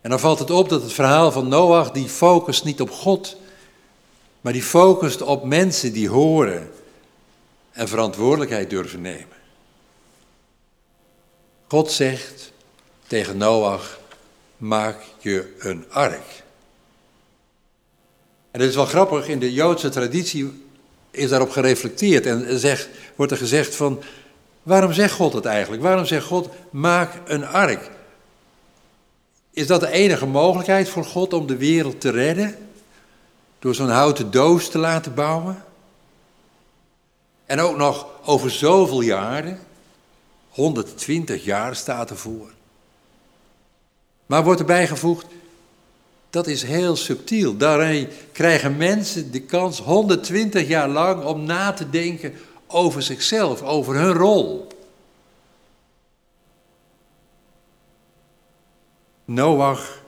En 0.00 0.10
dan 0.10 0.20
valt 0.20 0.38
het 0.38 0.50
op 0.50 0.68
dat 0.68 0.82
het 0.82 0.92
verhaal 0.92 1.32
van 1.32 1.48
Noach, 1.48 1.90
die 1.90 2.08
focust 2.08 2.64
niet 2.64 2.80
op 2.80 2.90
God, 2.90 3.36
maar 4.40 4.52
die 4.52 4.62
focust 4.62 5.22
op 5.22 5.44
mensen 5.44 5.92
die 5.92 6.08
horen 6.08 6.70
en 7.70 7.88
verantwoordelijkheid 7.88 8.70
durven 8.70 9.00
nemen. 9.00 9.36
God 11.68 11.90
zegt 11.90 12.52
tegen 13.06 13.36
Noach, 13.36 14.00
maak 14.56 15.02
je 15.18 15.54
een 15.58 15.84
ark. 15.90 16.42
En 18.50 18.60
dat 18.60 18.68
is 18.68 18.74
wel 18.74 18.86
grappig, 18.86 19.28
in 19.28 19.38
de 19.38 19.52
Joodse 19.52 19.88
traditie 19.88 20.64
is 21.10 21.28
daarop 21.28 21.50
gereflecteerd 21.50 22.26
en 22.26 22.58
zegt, 22.58 22.88
wordt 23.16 23.32
er 23.32 23.38
gezegd 23.38 23.74
van, 23.74 24.02
waarom 24.68 24.92
zegt 24.92 25.14
God 25.14 25.32
het 25.32 25.44
eigenlijk? 25.44 25.82
Waarom 25.82 26.04
zegt 26.04 26.26
God, 26.26 26.48
maak 26.70 27.12
een 27.24 27.46
ark? 27.46 27.90
Is 29.50 29.66
dat 29.66 29.80
de 29.80 29.90
enige 29.90 30.26
mogelijkheid 30.26 30.88
voor 30.88 31.04
God 31.04 31.32
om 31.32 31.46
de 31.46 31.56
wereld 31.56 32.00
te 32.00 32.10
redden? 32.10 32.56
Door 33.58 33.74
zo'n 33.74 33.88
houten 33.88 34.30
doos 34.30 34.68
te 34.68 34.78
laten 34.78 35.14
bouwen? 35.14 35.64
En 37.46 37.60
ook 37.60 37.76
nog 37.76 38.06
over 38.24 38.50
zoveel 38.50 39.00
jaren, 39.00 39.58
120 40.48 41.44
jaar 41.44 41.76
staat 41.76 42.10
ervoor. 42.10 42.50
Maar 44.26 44.44
wordt 44.44 44.60
erbij 44.60 44.86
gevoegd, 44.86 45.26
dat 46.30 46.46
is 46.46 46.62
heel 46.62 46.96
subtiel. 46.96 47.56
Daarmee 47.56 48.08
krijgen 48.32 48.76
mensen 48.76 49.30
de 49.32 49.40
kans 49.40 49.80
120 49.80 50.68
jaar 50.68 50.88
lang 50.88 51.24
om 51.24 51.44
na 51.44 51.72
te 51.72 51.90
denken 51.90 52.34
over 52.68 53.02
zichzelf, 53.02 53.62
over 53.62 53.94
hun 53.94 54.12
rol. 54.12 54.68
Noach 59.24 60.00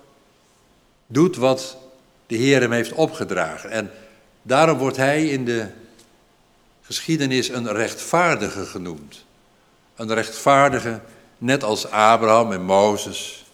doet 1.06 1.36
wat 1.36 1.76
de 2.26 2.36
Heer 2.36 2.60
hem 2.60 2.72
heeft 2.72 2.92
opgedragen. 2.92 3.70
En 3.70 3.90
daarom 4.42 4.78
wordt 4.78 4.96
hij 4.96 5.28
in 5.28 5.44
de 5.44 5.66
geschiedenis 6.82 7.48
een 7.48 7.72
rechtvaardige 7.72 8.66
genoemd. 8.66 9.24
Een 9.96 10.14
rechtvaardige, 10.14 11.00
net 11.38 11.64
als 11.64 11.90
Abraham 11.90 12.52
en 12.52 12.62
Mozes. 12.62 13.44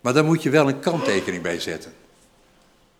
Maar 0.00 0.12
daar 0.12 0.24
moet 0.24 0.42
je 0.42 0.50
wel 0.50 0.68
een 0.68 0.80
kanttekening 0.80 1.42
bij 1.42 1.60
zetten. 1.60 1.92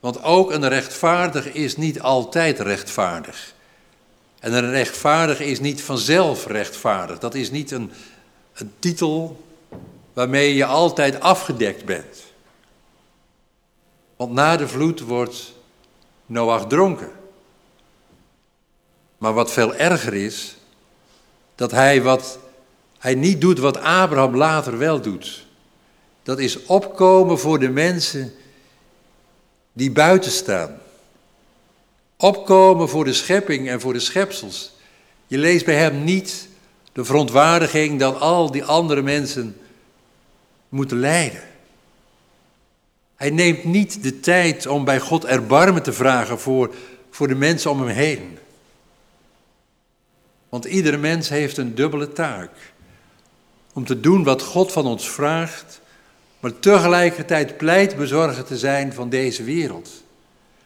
Want 0.01 0.23
ook 0.23 0.51
een 0.51 0.69
rechtvaardige 0.69 1.53
is 1.53 1.77
niet 1.77 2.01
altijd 2.01 2.61
rechtvaardig. 2.61 3.55
En 4.43 4.53
een 4.53 4.71
rechtvaardige 4.71 5.45
is 5.45 5.61
niet 5.61 5.83
vanzelf 5.83 6.47
rechtvaardig. 6.47 7.19
Dat 7.19 7.35
is 7.35 7.51
niet 7.51 7.71
een, 7.71 7.93
een 8.55 8.73
titel 8.79 9.45
waarmee 10.13 10.55
je 10.55 10.65
altijd 10.65 11.21
afgedekt 11.21 11.85
bent. 11.85 12.23
Want 14.17 14.33
na 14.33 14.57
de 14.57 14.69
vloed 14.69 15.01
wordt 15.01 15.53
Noach 16.27 16.67
dronken. 16.67 17.11
Maar 19.19 19.33
wat 19.33 19.53
veel 19.53 19.75
erger 19.75 20.15
is, 20.15 20.57
dat 21.55 21.71
hij 21.71 22.03
wat 22.03 22.39
hij 22.99 23.15
niet 23.15 23.41
doet 23.41 23.59
wat 23.59 23.77
Abraham 23.77 24.37
later 24.37 24.79
wel 24.79 25.01
doet. 25.01 25.47
Dat 26.23 26.39
is 26.39 26.65
opkomen 26.67 27.39
voor 27.39 27.59
de 27.59 27.69
mensen 27.69 28.33
die 29.73 29.91
buiten 29.91 30.31
staan. 30.31 30.82
Opkomen 32.23 32.89
voor 32.89 33.05
de 33.05 33.13
schepping 33.13 33.69
en 33.69 33.81
voor 33.81 33.93
de 33.93 34.01
schepsels. 34.01 34.73
Je 35.27 35.39
leest 35.39 35.65
bij 35.65 35.75
hem 35.75 36.05
niet 36.05 36.49
de 36.93 37.05
verontwaardiging 37.05 37.99
dat 37.99 38.21
al 38.21 38.51
die 38.51 38.65
andere 38.65 39.03
mensen 39.03 39.57
moeten 40.69 40.99
lijden. 40.99 41.43
Hij 43.17 43.31
neemt 43.31 43.65
niet 43.65 44.03
de 44.03 44.21
tijd 44.21 44.67
om 44.67 44.85
bij 44.85 45.01
God 45.01 45.25
erbarmen 45.25 45.83
te 45.83 45.93
vragen 45.93 46.39
voor, 46.39 46.75
voor 47.11 47.29
de 47.29 47.35
mensen 47.35 47.71
om 47.71 47.79
hem 47.81 47.97
heen. 47.97 48.39
Want 50.49 50.65
iedere 50.65 50.97
mens 50.97 51.29
heeft 51.29 51.57
een 51.57 51.75
dubbele 51.75 52.13
taak. 52.13 52.51
Om 53.73 53.85
te 53.85 54.01
doen 54.01 54.25
wat 54.25 54.43
God 54.43 54.73
van 54.73 54.87
ons 54.87 55.11
vraagt, 55.11 55.81
maar 56.41 56.59
tegelijkertijd 56.59 57.57
pleitbezorger 57.57 58.45
te 58.45 58.59
zijn 58.59 58.93
van 58.93 59.09
deze 59.09 59.45
wereld. 59.45 59.91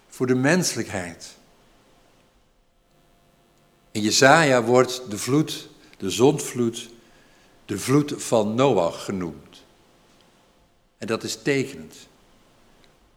Voor 0.08 0.26
de 0.26 0.34
menselijkheid. 0.34 1.35
In 3.96 4.02
Jesaja 4.02 4.62
wordt 4.62 5.02
de 5.08 5.18
vloed, 5.18 5.68
de 5.98 6.10
zondvloed, 6.10 6.88
de 7.64 7.78
vloed 7.78 8.14
van 8.16 8.54
Noach 8.54 9.04
genoemd. 9.04 9.62
En 10.98 11.06
dat 11.06 11.22
is 11.22 11.38
tekenend. 11.42 11.94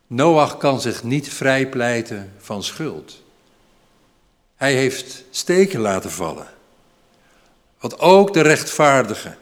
Noach 0.07 0.57
kan 0.57 0.81
zich 0.81 1.03
niet 1.03 1.33
vrijpleiten 1.33 2.33
van 2.37 2.63
schuld. 2.63 3.21
Hij 4.55 4.73
heeft 4.73 5.23
steken 5.29 5.79
laten 5.79 6.11
vallen. 6.11 6.47
Want 7.79 7.99
ook 7.99 8.33
de 8.33 8.41
rechtvaardige 8.41 9.35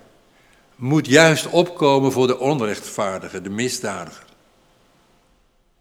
moet 0.76 1.08
juist 1.08 1.48
opkomen 1.50 2.12
voor 2.12 2.28
de 2.28 2.40
onrechtvaardige, 2.40 3.42
de 3.42 3.50
misdadiger. 3.50 4.26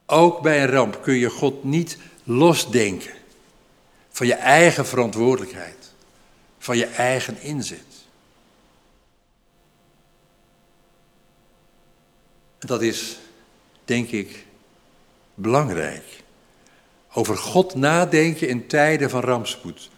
Ook 0.06 0.40
bij 0.40 0.62
een 0.62 0.70
ramp 0.70 1.02
kun 1.02 1.14
je 1.14 1.30
God 1.30 1.64
niet 1.64 1.98
losdenken 2.24 3.15
van 4.16 4.26
je 4.26 4.34
eigen 4.34 4.86
verantwoordelijkheid, 4.86 5.92
van 6.58 6.76
je 6.76 6.86
eigen 6.86 7.40
inzet. 7.40 7.84
Dat 12.58 12.82
is, 12.82 13.18
denk 13.84 14.10
ik, 14.10 14.46
belangrijk. 15.34 16.22
Over 17.12 17.36
God 17.36 17.74
nadenken 17.74 18.48
in 18.48 18.66
tijden 18.66 19.10
van 19.10 19.20
rampspoed. 19.20 19.90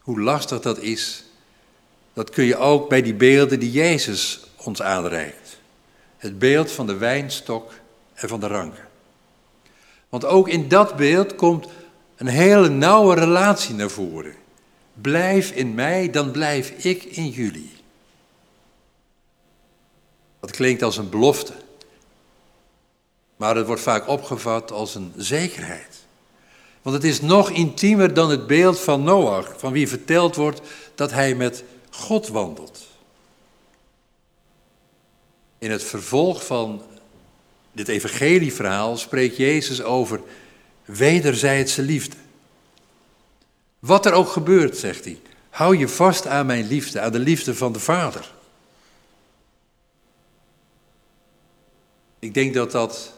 Hoe 0.00 0.20
lastig 0.20 0.60
dat 0.60 0.78
is, 0.78 1.24
dat 2.12 2.30
kun 2.30 2.44
je 2.44 2.56
ook 2.56 2.88
bij 2.88 3.02
die 3.02 3.14
beelden 3.14 3.60
die 3.60 3.70
Jezus 3.70 4.40
ons 4.56 4.82
aanreikt. 4.82 5.58
Het 6.16 6.38
beeld 6.38 6.72
van 6.72 6.86
de 6.86 6.96
wijnstok 6.96 7.72
en 8.14 8.28
van 8.28 8.40
de 8.40 8.46
ranken. 8.46 8.88
Want 10.08 10.24
ook 10.24 10.48
in 10.48 10.68
dat 10.68 10.96
beeld 10.96 11.34
komt 11.34 11.66
een 12.20 12.26
hele 12.26 12.68
nauwe 12.68 13.14
relatie 13.14 13.74
naar 13.74 13.90
voren. 13.90 14.34
Blijf 14.94 15.50
in 15.50 15.74
mij, 15.74 16.10
dan 16.10 16.30
blijf 16.30 16.70
ik 16.70 17.04
in 17.04 17.28
jullie. 17.28 17.72
Dat 20.40 20.50
klinkt 20.50 20.82
als 20.82 20.96
een 20.96 21.08
belofte. 21.08 21.52
Maar 23.36 23.56
het 23.56 23.66
wordt 23.66 23.82
vaak 23.82 24.08
opgevat 24.08 24.72
als 24.72 24.94
een 24.94 25.12
zekerheid. 25.16 26.04
Want 26.82 26.96
het 26.96 27.04
is 27.04 27.20
nog 27.20 27.50
intiemer 27.50 28.14
dan 28.14 28.30
het 28.30 28.46
beeld 28.46 28.80
van 28.80 29.02
Noach, 29.02 29.54
van 29.56 29.72
wie 29.72 29.88
verteld 29.88 30.36
wordt 30.36 30.60
dat 30.94 31.10
hij 31.10 31.34
met 31.34 31.64
God 31.90 32.28
wandelt. 32.28 32.86
In 35.58 35.70
het 35.70 35.84
vervolg 35.84 36.46
van 36.46 36.82
dit 37.72 37.88
evangelieverhaal 37.88 38.96
spreekt 38.96 39.36
Jezus 39.36 39.82
over 39.82 40.20
wederzijdse 40.96 41.82
liefde. 41.82 42.16
Wat 43.78 44.06
er 44.06 44.12
ook 44.12 44.28
gebeurt, 44.28 44.76
zegt 44.76 45.04
hij, 45.04 45.20
hou 45.50 45.76
je 45.76 45.88
vast 45.88 46.26
aan 46.26 46.46
mijn 46.46 46.66
liefde, 46.66 47.00
aan 47.00 47.12
de 47.12 47.18
liefde 47.18 47.54
van 47.54 47.72
de 47.72 47.80
Vader. 47.80 48.32
Ik 52.18 52.34
denk 52.34 52.54
dat 52.54 52.70
dat 52.70 53.12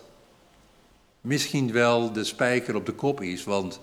misschien 1.21 1.73
wel 1.73 2.13
de 2.13 2.25
spijker 2.25 2.75
op 2.75 2.87
de 2.87 2.93
kop 2.93 3.21
is, 3.21 3.45
want 3.45 3.81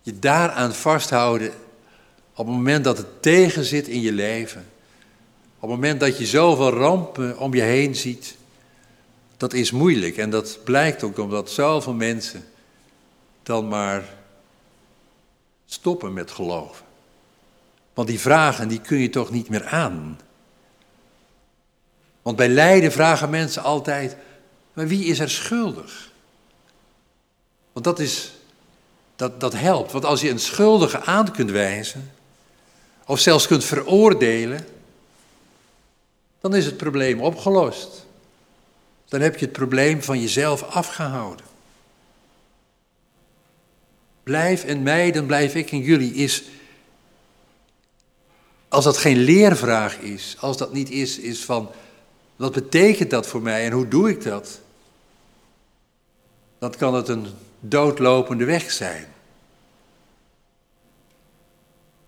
je 0.00 0.18
daaraan 0.18 0.74
vasthouden 0.74 1.52
op 2.34 2.46
het 2.46 2.56
moment 2.56 2.84
dat 2.84 2.96
het 2.96 3.22
tegenzit 3.22 3.88
in 3.88 4.00
je 4.00 4.12
leven, 4.12 4.66
op 5.54 5.60
het 5.60 5.70
moment 5.70 6.00
dat 6.00 6.18
je 6.18 6.26
zoveel 6.26 6.70
rampen 6.70 7.38
om 7.38 7.54
je 7.54 7.62
heen 7.62 7.96
ziet, 7.96 8.36
dat 9.36 9.52
is 9.52 9.70
moeilijk. 9.70 10.16
En 10.16 10.30
dat 10.30 10.58
blijkt 10.64 11.02
ook 11.02 11.18
omdat 11.18 11.50
zoveel 11.50 11.94
mensen 11.94 12.44
dan 13.42 13.68
maar 13.68 14.04
stoppen 15.66 16.12
met 16.12 16.30
geloven. 16.30 16.84
Want 17.94 18.08
die 18.08 18.20
vragen, 18.20 18.68
die 18.68 18.80
kun 18.80 18.98
je 18.98 19.10
toch 19.10 19.30
niet 19.30 19.48
meer 19.48 19.66
aan. 19.66 20.20
Want 22.22 22.36
bij 22.36 22.48
lijden 22.48 22.92
vragen 22.92 23.30
mensen 23.30 23.62
altijd, 23.62 24.16
maar 24.72 24.86
wie 24.86 25.04
is 25.04 25.18
er 25.18 25.30
schuldig? 25.30 26.10
Want 27.72 27.84
dat, 27.84 27.98
is, 27.98 28.32
dat, 29.16 29.40
dat 29.40 29.52
helpt. 29.52 29.92
Want 29.92 30.04
als 30.04 30.20
je 30.20 30.30
een 30.30 30.40
schuldige 30.40 31.00
aan 31.00 31.32
kunt 31.32 31.50
wijzen, 31.50 32.12
of 33.06 33.18
zelfs 33.18 33.46
kunt 33.46 33.64
veroordelen, 33.64 34.66
dan 36.40 36.54
is 36.54 36.64
het 36.64 36.76
probleem 36.76 37.20
opgelost. 37.20 38.06
Dan 39.08 39.20
heb 39.20 39.38
je 39.38 39.44
het 39.44 39.54
probleem 39.54 40.02
van 40.02 40.20
jezelf 40.20 40.62
afgehouden. 40.62 41.51
Blijf 44.22 44.64
in 44.64 44.82
mij, 44.82 45.10
dan 45.10 45.26
blijf 45.26 45.54
ik 45.54 45.70
in 45.70 45.80
jullie. 45.80 46.14
Is, 46.14 46.42
als 48.68 48.84
dat 48.84 48.96
geen 48.96 49.16
leervraag 49.18 49.98
is, 49.98 50.36
als 50.38 50.56
dat 50.56 50.72
niet 50.72 50.90
is, 50.90 51.18
is 51.18 51.44
van 51.44 51.70
Wat 52.36 52.52
betekent 52.52 53.10
dat 53.10 53.26
voor 53.26 53.42
mij 53.42 53.64
en 53.64 53.72
hoe 53.72 53.88
doe 53.88 54.10
ik 54.10 54.22
dat? 54.22 54.60
Dan 56.58 56.70
kan 56.70 56.94
het 56.94 57.08
een 57.08 57.26
doodlopende 57.60 58.44
weg 58.44 58.70
zijn. 58.70 59.06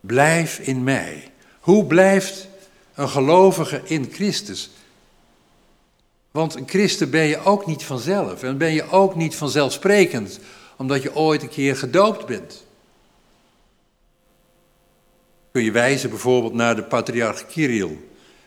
Blijf 0.00 0.58
in 0.58 0.84
mij. 0.84 1.30
Hoe 1.60 1.84
blijft 1.84 2.48
een 2.94 3.08
gelovige 3.08 3.80
in 3.84 4.08
Christus? 4.12 4.70
Want 6.30 6.54
een 6.54 6.68
christen 6.68 7.10
ben 7.10 7.24
je 7.24 7.44
ook 7.44 7.66
niet 7.66 7.84
vanzelf 7.84 8.42
en 8.42 8.58
ben 8.58 8.72
je 8.72 8.90
ook 8.90 9.14
niet 9.14 9.34
vanzelfsprekend, 9.34 10.40
omdat 10.76 11.02
je 11.02 11.16
ooit 11.16 11.42
een 11.42 11.48
keer 11.48 11.76
gedoopt 11.76 12.26
bent. 12.26 12.64
Kun 15.52 15.62
je 15.62 15.70
wijzen 15.70 16.10
bijvoorbeeld 16.10 16.54
naar 16.54 16.76
de 16.76 16.82
patriarch 16.82 17.46
Kirill 17.46 17.98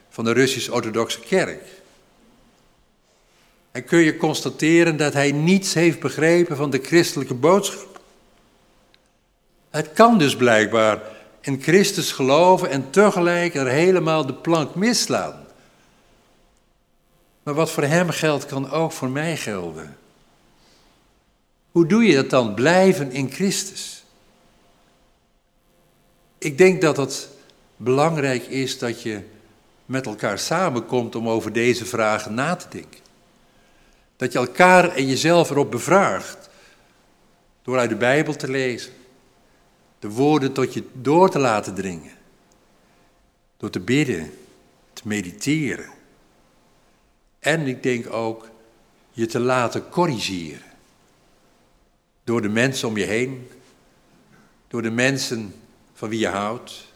van 0.09 0.23
de 0.23 0.31
Russisch-Orthodoxe 0.31 1.19
Kerk. 1.19 1.63
En 3.71 3.83
kun 3.83 3.99
je 3.99 4.17
constateren 4.17 4.97
dat 4.97 5.13
hij 5.13 5.31
niets 5.31 5.73
heeft 5.73 5.99
begrepen 5.99 6.57
van 6.57 6.69
de 6.69 6.79
christelijke 6.83 7.33
boodschap. 7.33 7.99
Het 9.69 9.93
kan 9.93 10.17
dus 10.17 10.35
blijkbaar 10.35 11.01
in 11.41 11.61
Christus 11.61 12.11
geloven 12.11 12.69
en 12.69 12.89
tegelijk 12.89 13.55
er 13.55 13.67
helemaal 13.67 14.25
de 14.25 14.33
plank 14.33 14.75
misslaan. 14.75 15.45
Maar 17.43 17.53
wat 17.53 17.71
voor 17.71 17.83
hem 17.83 18.09
geldt, 18.09 18.45
kan 18.45 18.71
ook 18.71 18.91
voor 18.91 19.09
mij 19.09 19.37
gelden. 19.37 19.97
Hoe 21.71 21.85
doe 21.85 22.03
je 22.03 22.15
dat 22.15 22.29
dan? 22.29 22.53
Blijven 22.53 23.11
in 23.11 23.31
Christus. 23.31 24.03
Ik 26.37 26.57
denk 26.57 26.81
dat 26.81 26.97
het 26.97 27.29
belangrijk 27.75 28.43
is 28.43 28.79
dat 28.79 29.01
je 29.01 29.23
met 29.85 30.05
elkaar 30.05 30.39
samenkomt 30.39 31.15
om 31.15 31.29
over 31.29 31.53
deze 31.53 31.85
vragen 31.85 32.33
na 32.33 32.55
te 32.55 32.67
denken. 32.69 32.99
Dat 34.15 34.31
je 34.31 34.37
elkaar 34.39 34.95
en 34.95 35.07
jezelf 35.07 35.49
erop 35.49 35.71
bevraagt. 35.71 36.49
Door 37.61 37.77
uit 37.77 37.89
de 37.89 37.95
Bijbel 37.95 38.35
te 38.35 38.49
lezen. 38.49 38.93
De 39.99 40.09
woorden 40.09 40.53
tot 40.53 40.73
je 40.73 40.83
door 40.93 41.29
te 41.29 41.39
laten 41.39 41.75
dringen. 41.75 42.11
Door 43.57 43.69
te 43.69 43.79
bidden, 43.79 44.33
te 44.93 45.01
mediteren. 45.05 45.89
En 47.39 47.67
ik 47.67 47.83
denk 47.83 48.13
ook 48.13 48.49
je 49.11 49.25
te 49.25 49.39
laten 49.39 49.89
corrigeren. 49.89 50.66
Door 52.27 52.41
de 52.41 52.49
mensen 52.49 52.87
om 52.87 52.97
je 52.97 53.05
heen, 53.05 53.47
door 54.67 54.81
de 54.81 54.89
mensen 54.89 55.55
van 55.93 56.09
wie 56.09 56.19
je 56.19 56.27
houdt, 56.27 56.87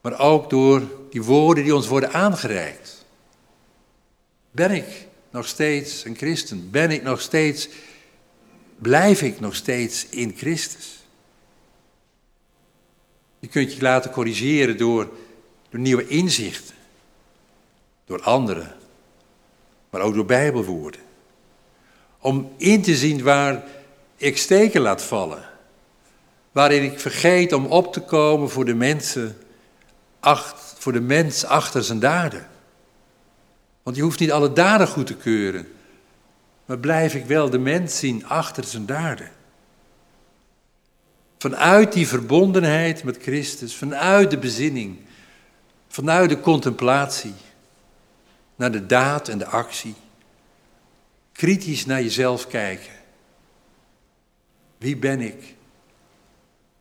maar 0.00 0.20
ook 0.20 0.50
door 0.50 0.82
die 1.10 1.22
woorden 1.22 1.64
die 1.64 1.74
ons 1.74 1.86
worden 1.86 2.12
aangereikt. 2.12 3.04
Ben 4.50 4.70
ik 4.70 5.06
nog 5.30 5.46
steeds 5.46 6.04
een 6.04 6.16
christen? 6.16 6.70
Ben 6.70 6.90
ik 6.90 7.02
nog 7.02 7.20
steeds, 7.20 7.68
blijf 8.78 9.22
ik 9.22 9.40
nog 9.40 9.54
steeds 9.54 10.06
in 10.08 10.34
Christus? 10.36 11.04
Je 13.38 13.48
kunt 13.48 13.74
je 13.74 13.82
laten 13.82 14.10
corrigeren 14.10 14.76
door, 14.76 15.10
door 15.70 15.80
nieuwe 15.80 16.06
inzichten, 16.06 16.74
door 18.04 18.22
anderen, 18.22 18.76
maar 19.90 20.00
ook 20.00 20.14
door 20.14 20.26
Bijbelwoorden. 20.26 21.00
Om 22.18 22.52
in 22.56 22.82
te 22.82 22.96
zien 22.96 23.22
waar 23.22 23.75
ik 24.16 24.38
steken 24.38 24.80
laat 24.80 25.02
vallen. 25.02 25.44
Waarin 26.52 26.82
ik 26.82 27.00
vergeet 27.00 27.52
om 27.52 27.66
op 27.66 27.92
te 27.92 28.00
komen 28.00 28.50
voor 28.50 28.64
de 28.64 28.74
mensen, 28.74 29.38
acht, 30.20 30.74
voor 30.78 30.92
de 30.92 31.00
mens 31.00 31.44
achter 31.44 31.84
zijn 31.84 32.00
daden. 32.00 32.48
Want 33.82 33.96
je 33.96 34.02
hoeft 34.02 34.20
niet 34.20 34.32
alle 34.32 34.52
daden 34.52 34.88
goed 34.88 35.06
te 35.06 35.16
keuren. 35.16 35.68
Maar 36.64 36.78
blijf 36.78 37.14
ik 37.14 37.24
wel 37.24 37.50
de 37.50 37.58
mens 37.58 37.98
zien 37.98 38.26
achter 38.26 38.64
zijn 38.64 38.86
daden. 38.86 39.30
Vanuit 41.38 41.92
die 41.92 42.08
verbondenheid 42.08 43.04
met 43.04 43.22
Christus, 43.22 43.76
vanuit 43.76 44.30
de 44.30 44.38
bezinning, 44.38 44.98
vanuit 45.88 46.28
de 46.28 46.40
contemplatie, 46.40 47.34
naar 48.56 48.72
de 48.72 48.86
daad 48.86 49.28
en 49.28 49.38
de 49.38 49.46
actie. 49.46 49.94
Kritisch 51.32 51.86
naar 51.86 52.02
jezelf 52.02 52.46
kijken. 52.46 52.92
Wie 54.78 54.96
ben 54.96 55.20
ik? 55.20 55.54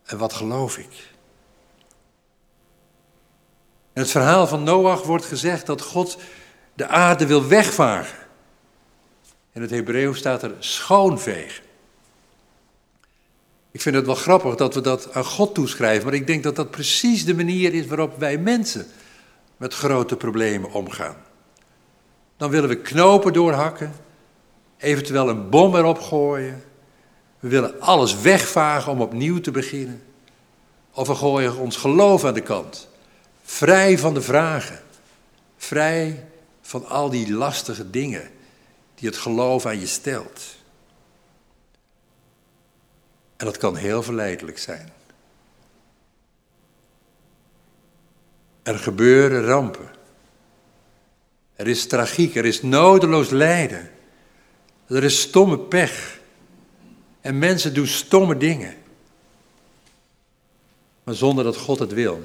En 0.04 0.18
wat 0.18 0.34
geloof 0.34 0.78
ik? 0.78 1.14
In 3.94 4.02
het 4.02 4.12
verhaal 4.12 4.48
van 4.48 4.64
Noach 4.64 5.04
wordt 5.04 5.26
gezegd 5.26 5.66
dat 5.66 5.82
God 5.82 6.18
de 6.74 6.88
aarde 6.88 7.26
wil 7.26 7.48
wegvagen. 7.48 8.18
In 9.52 9.62
het 9.62 9.70
Hebreeuws 9.70 10.18
staat 10.18 10.44
er 10.44 10.54
schoonvegen. 10.60 11.64
Ik 13.72 13.82
vind 13.82 13.96
het 13.96 14.06
wel 14.06 14.16
grappig 14.16 14.56
dat 14.56 14.74
we 14.74 14.82
dat 14.82 15.14
aan 15.14 15.26
God 15.26 15.54
toeschrijven, 15.54 16.06
maar 16.06 16.14
ik 16.14 16.28
denk 16.28 16.44
dat 16.44 16.56
dat 16.56 16.72
precies 16.72 17.26
de 17.26 17.36
manier 17.36 17.74
is 17.74 17.86
waarop 17.86 18.20
wij 18.20 18.38
mensen 18.38 18.86
met 19.58 19.74
grote 19.74 20.16
problemen 20.16 20.72
omgaan. 20.72 21.16
Dan 22.38 22.50
willen 22.50 22.70
we 22.70 22.82
knopen 22.82 23.34
doorhakken, 23.34 23.94
eventueel 24.78 25.30
een 25.30 25.50
bom 25.50 25.76
erop 25.76 26.00
gooien. 26.00 26.64
We 27.46 27.52
willen 27.52 27.82
alles 27.82 28.22
wegvagen 28.22 28.92
om 28.92 29.02
opnieuw 29.02 29.40
te 29.40 29.52
beginnen. 29.52 30.04
Of 30.92 31.08
we 31.08 31.16
gooien 31.16 31.58
ons 31.58 31.78
geloof 31.78 32.24
aan 32.24 32.34
de 32.34 32.42
kant. 32.42 32.88
Vrij 33.44 33.98
van 33.98 34.14
de 34.14 34.22
vragen. 34.22 34.80
Vrij 35.58 36.28
van 36.62 36.86
al 36.88 37.10
die 37.10 37.34
lastige 37.34 37.90
dingen 37.90 38.30
die 38.96 39.10
het 39.10 39.18
geloof 39.18 39.66
aan 39.66 39.80
je 39.80 39.86
stelt. 39.86 40.56
En 43.38 43.46
dat 43.46 43.58
kan 43.58 43.76
heel 43.76 44.04
verleidelijk 44.04 44.58
zijn. 44.58 44.94
Er 48.64 48.80
gebeuren 48.80 49.44
rampen. 49.44 49.90
Er 51.56 51.68
is 51.68 51.88
tragiek, 51.88 52.36
er 52.36 52.46
is 52.46 52.62
nodeloos 52.62 53.30
lijden. 53.30 53.92
Er 54.88 55.04
is 55.04 55.22
stomme 55.22 55.60
pech. 55.60 56.24
En 57.26 57.40
mensen 57.40 57.74
doen 57.74 57.88
stomme 57.88 58.38
dingen. 58.38 58.74
Maar 61.04 61.16
zonder 61.16 61.44
dat 61.44 61.58
God 61.58 61.80
het 61.80 61.94
wil. 61.94 62.22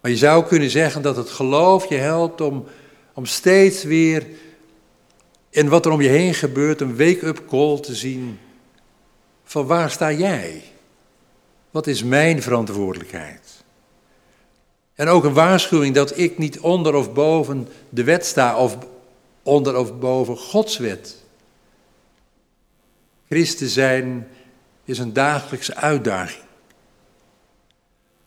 Maar 0.00 0.10
je 0.10 0.16
zou 0.16 0.44
kunnen 0.44 0.70
zeggen 0.70 1.02
dat 1.02 1.16
het 1.16 1.30
geloof 1.30 1.88
je 1.88 1.94
helpt 1.94 2.40
om, 2.40 2.66
om 3.14 3.26
steeds 3.26 3.82
weer 3.82 4.26
in 5.50 5.68
wat 5.68 5.86
er 5.86 5.92
om 5.92 6.00
je 6.00 6.08
heen 6.08 6.34
gebeurt 6.34 6.80
een 6.80 6.96
wake-up 6.96 7.42
call 7.48 7.80
te 7.80 7.94
zien. 7.94 8.38
Van 9.44 9.66
waar 9.66 9.90
sta 9.90 10.12
jij? 10.12 10.62
Wat 11.70 11.86
is 11.86 12.02
mijn 12.02 12.42
verantwoordelijkheid? 12.42 13.64
En 14.94 15.08
ook 15.08 15.24
een 15.24 15.34
waarschuwing 15.34 15.94
dat 15.94 16.18
ik 16.18 16.38
niet 16.38 16.60
onder 16.60 16.94
of 16.94 17.12
boven 17.12 17.68
de 17.88 18.04
wet 18.04 18.26
sta 18.26 18.56
of 18.58 18.78
onder 19.42 19.76
of 19.76 19.98
boven 19.98 20.36
Gods 20.36 20.76
wet. 20.76 21.22
Christen 23.28 23.68
zijn 23.68 24.28
is 24.84 24.98
een 24.98 25.12
dagelijkse 25.12 25.74
uitdaging. 25.74 26.44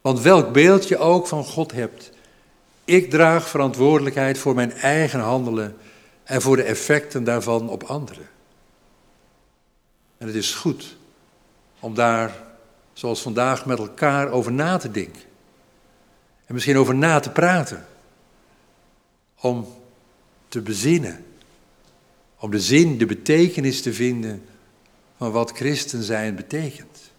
Want 0.01 0.21
welk 0.21 0.53
beeld 0.53 0.87
je 0.87 0.97
ook 0.97 1.27
van 1.27 1.43
God 1.43 1.71
hebt, 1.71 2.11
ik 2.85 3.09
draag 3.09 3.49
verantwoordelijkheid 3.49 4.37
voor 4.37 4.55
mijn 4.55 4.71
eigen 4.71 5.19
handelen 5.19 5.77
en 6.23 6.41
voor 6.41 6.55
de 6.55 6.63
effecten 6.63 7.23
daarvan 7.23 7.69
op 7.69 7.83
anderen. 7.83 8.29
En 10.17 10.27
het 10.27 10.35
is 10.35 10.53
goed 10.53 10.97
om 11.79 11.95
daar, 11.95 12.43
zoals 12.93 13.21
vandaag, 13.21 13.65
met 13.65 13.77
elkaar 13.79 14.29
over 14.29 14.51
na 14.51 14.77
te 14.77 14.91
denken. 14.91 15.21
En 16.45 16.53
misschien 16.53 16.77
over 16.77 16.95
na 16.95 17.19
te 17.19 17.29
praten. 17.29 17.85
Om 19.39 19.67
te 20.47 20.61
bezinnen. 20.61 21.25
Om 22.39 22.51
de 22.51 22.59
zin, 22.59 22.97
de 22.97 23.05
betekenis 23.05 23.81
te 23.81 23.93
vinden 23.93 24.45
van 25.17 25.31
wat 25.31 25.51
christen 25.51 26.03
zijn 26.03 26.35
betekent. 26.35 27.11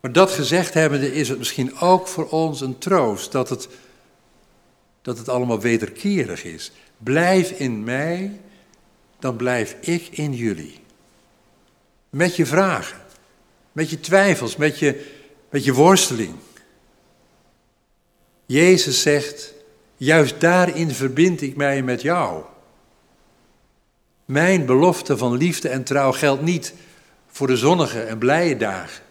Maar 0.00 0.12
dat 0.12 0.30
gezegd 0.30 0.74
hebbende 0.74 1.14
is 1.14 1.28
het 1.28 1.38
misschien 1.38 1.78
ook 1.78 2.08
voor 2.08 2.28
ons 2.28 2.60
een 2.60 2.78
troost 2.78 3.32
dat 3.32 3.48
het, 3.48 3.68
dat 5.02 5.18
het 5.18 5.28
allemaal 5.28 5.60
wederkerig 5.60 6.44
is. 6.44 6.72
Blijf 6.98 7.50
in 7.50 7.84
mij, 7.84 8.40
dan 9.18 9.36
blijf 9.36 9.76
ik 9.80 10.08
in 10.10 10.34
jullie. 10.34 10.80
Met 12.10 12.36
je 12.36 12.46
vragen, 12.46 13.00
met 13.72 13.90
je 13.90 14.00
twijfels, 14.00 14.56
met 14.56 14.78
je, 14.78 15.12
met 15.50 15.64
je 15.64 15.72
worsteling. 15.72 16.34
Jezus 18.46 19.02
zegt, 19.02 19.54
juist 19.96 20.40
daarin 20.40 20.90
verbind 20.90 21.40
ik 21.40 21.56
mij 21.56 21.82
met 21.82 22.02
jou. 22.02 22.44
Mijn 24.24 24.66
belofte 24.66 25.16
van 25.16 25.36
liefde 25.36 25.68
en 25.68 25.84
trouw 25.84 26.12
geldt 26.12 26.42
niet 26.42 26.74
voor 27.26 27.46
de 27.46 27.56
zonnige 27.56 28.00
en 28.00 28.18
blije 28.18 28.56
dagen. 28.56 29.02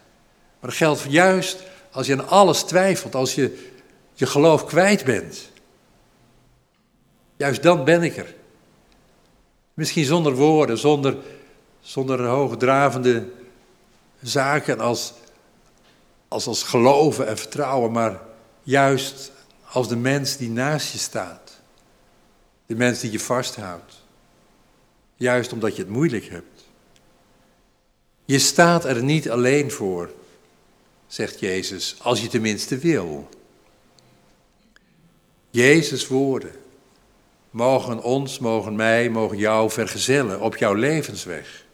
Maar 0.60 0.69
dat 0.69 0.80
geldt 0.80 1.06
juist 1.10 1.63
als 1.91 2.08
je 2.08 2.13
aan 2.13 2.28
alles 2.28 2.63
twijfelt, 2.63 3.15
als 3.15 3.36
je 3.36 3.69
je 4.13 4.26
geloof 4.26 4.65
kwijt 4.65 5.04
bent. 5.04 5.52
Juist 7.36 7.63
dan 7.63 7.84
ben 7.84 8.04
ik 8.04 8.17
er. 8.17 8.36
Misschien 9.73 10.06
zonder 10.06 10.36
woorden, 10.36 10.78
zonder, 10.78 11.17
zonder 11.80 12.26
hoogdravende 12.26 13.30
zaken 14.21 14.80
als, 14.80 15.13
als, 16.28 16.47
als 16.47 16.63
geloven 16.63 17.28
en 17.28 17.38
vertrouwen, 17.38 17.91
maar 17.91 18.19
juist 18.63 19.32
als 19.71 19.88
de 19.88 19.95
mens 19.95 20.38
die 20.38 20.49
naast 20.49 20.91
je 20.91 20.97
staat. 20.97 21.62
De 22.65 22.76
mens 22.76 22.99
die 22.99 23.12
je 23.12 23.19
vasthoudt. 23.19 24.02
Juist 25.23 25.53
omdat 25.53 25.75
je 25.75 25.81
het 25.81 25.91
moeilijk 25.91 26.25
hebt. 26.25 26.65
Je 28.25 28.39
staat 28.39 28.86
er 28.86 29.03
niet 29.03 29.29
alleen 29.29 29.71
voor, 29.71 30.12
zegt 31.07 31.39
Jezus, 31.39 31.95
als 31.99 32.21
je 32.21 32.27
tenminste 32.27 32.77
wil. 32.77 33.29
Jezus' 35.49 36.07
woorden 36.07 36.51
mogen 37.49 38.03
ons, 38.03 38.39
mogen 38.39 38.75
mij, 38.75 39.09
mogen 39.09 39.38
jou 39.38 39.69
vergezellen 39.71 40.41
op 40.41 40.57
jouw 40.57 40.73
levensweg. 40.73 41.65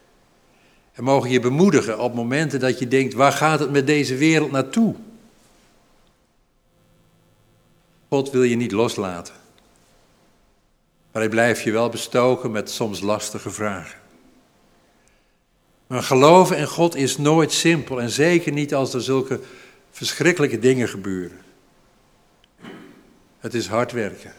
En 0.92 1.04
mogen 1.04 1.30
je 1.30 1.40
bemoedigen 1.40 2.00
op 2.00 2.14
momenten 2.14 2.60
dat 2.60 2.80
je 2.80 2.88
denkt, 2.88 3.14
waar 3.14 3.32
gaat 3.32 3.60
het 3.60 3.72
met 3.72 3.88
deze 3.88 4.16
wereld 4.16 4.52
naartoe? 4.52 4.96
God 8.10 8.32
wil 8.32 8.44
je 8.44 8.56
niet 8.56 8.72
loslaten. 8.72 9.34
Maar 11.12 11.22
hij 11.22 11.32
blijft 11.32 11.62
je 11.62 11.72
wel 11.72 11.90
bestoken 11.90 12.52
met 12.52 12.70
soms 12.70 13.00
lastige 13.00 13.50
vragen. 13.50 14.00
Maar 15.88 16.04
geloven 16.04 16.58
in 16.58 16.68
God 16.68 16.96
is 16.96 17.18
nooit 17.18 17.52
simpel 17.52 18.02
en 18.02 18.10
zeker 18.10 18.52
niet 18.52 18.74
als 18.74 18.94
er 18.94 19.02
zulke 19.02 19.40
verschrikkelijke 19.92 20.60
dingen 20.60 20.90
gebeuren. 20.90 21.42
Het 23.40 23.54
is 23.54 23.68
hard 23.68 23.92
werken, 23.92 24.34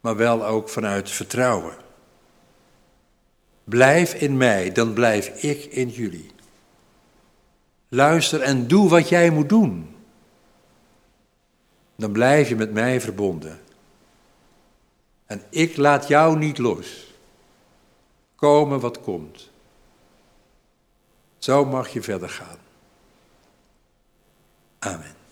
maar 0.00 0.16
wel 0.16 0.46
ook 0.46 0.68
vanuit 0.68 1.10
vertrouwen. 1.10 1.74
Blijf 3.64 4.14
in 4.14 4.36
mij, 4.36 4.72
dan 4.72 4.92
blijf 4.92 5.42
ik 5.42 5.64
in 5.64 5.88
jullie. 5.88 6.30
Luister 7.88 8.40
en 8.40 8.66
doe 8.66 8.88
wat 8.88 9.08
jij 9.08 9.30
moet 9.30 9.48
doen. 9.48 9.94
Dan 11.96 12.12
blijf 12.12 12.48
je 12.48 12.56
met 12.56 12.72
mij 12.72 13.00
verbonden. 13.00 13.60
En 15.26 15.42
ik 15.50 15.76
laat 15.76 16.08
jou 16.08 16.38
niet 16.38 16.58
los. 16.58 17.14
Komen 18.34 18.80
wat 18.80 19.00
komt. 19.00 19.50
Zo 21.38 21.64
mag 21.64 21.88
je 21.88 22.02
verder 22.02 22.28
gaan. 22.28 22.58
Amen. 24.78 25.25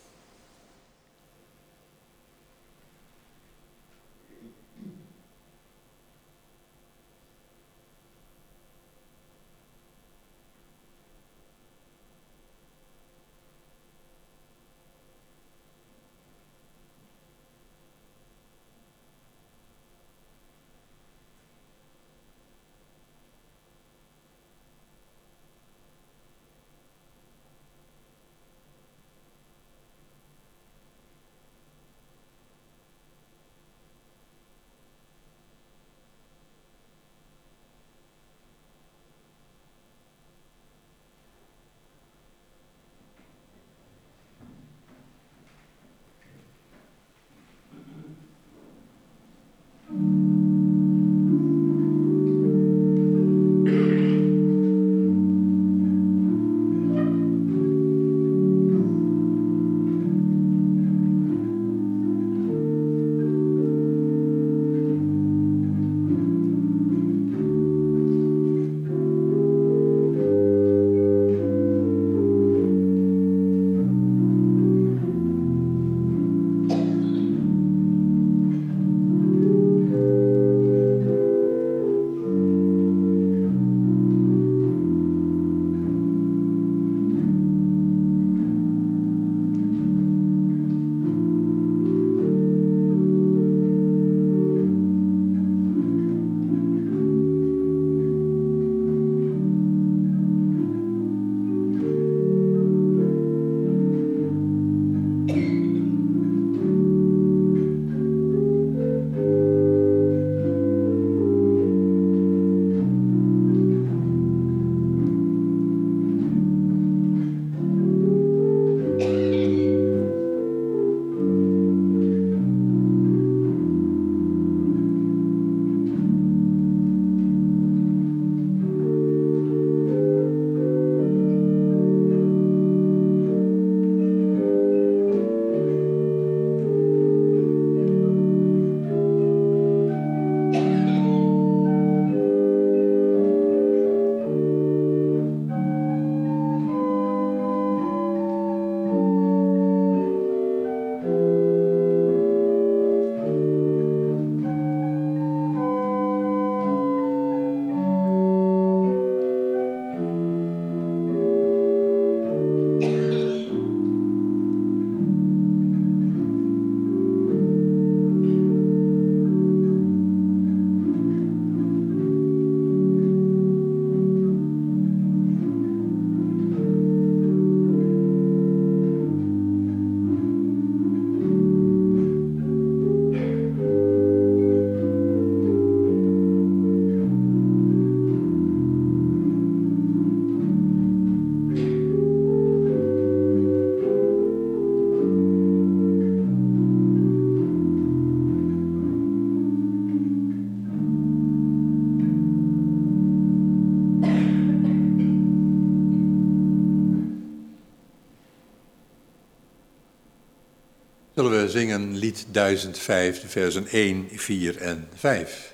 Zingen 211.55 211.97
lied 211.97 212.25
1005, 212.33 213.23
versen 213.27 213.67
1, 213.67 214.09
4 214.13 214.59
en 214.59 214.89
5. 214.95 215.54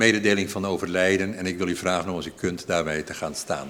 Mededeling 0.00 0.50
van 0.50 0.66
overlijden 0.66 1.34
en 1.34 1.46
ik 1.46 1.58
wil 1.58 1.68
u 1.68 1.76
vragen 1.76 2.10
om 2.10 2.16
als 2.16 2.26
u 2.26 2.32
kunt 2.36 2.66
daarbij 2.66 3.02
te 3.02 3.14
gaan 3.14 3.34
staan. 3.34 3.68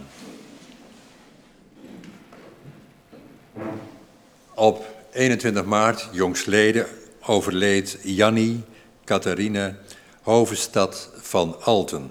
Op 4.55 4.87
21 5.13 5.65
maart, 5.65 6.09
jongsleden, 6.13 6.87
overleed 7.27 7.99
Jannie 8.03 8.63
Catharine 9.05 9.75
Hovenstad 10.23 11.11
van 11.21 11.57
Alten. 11.63 12.11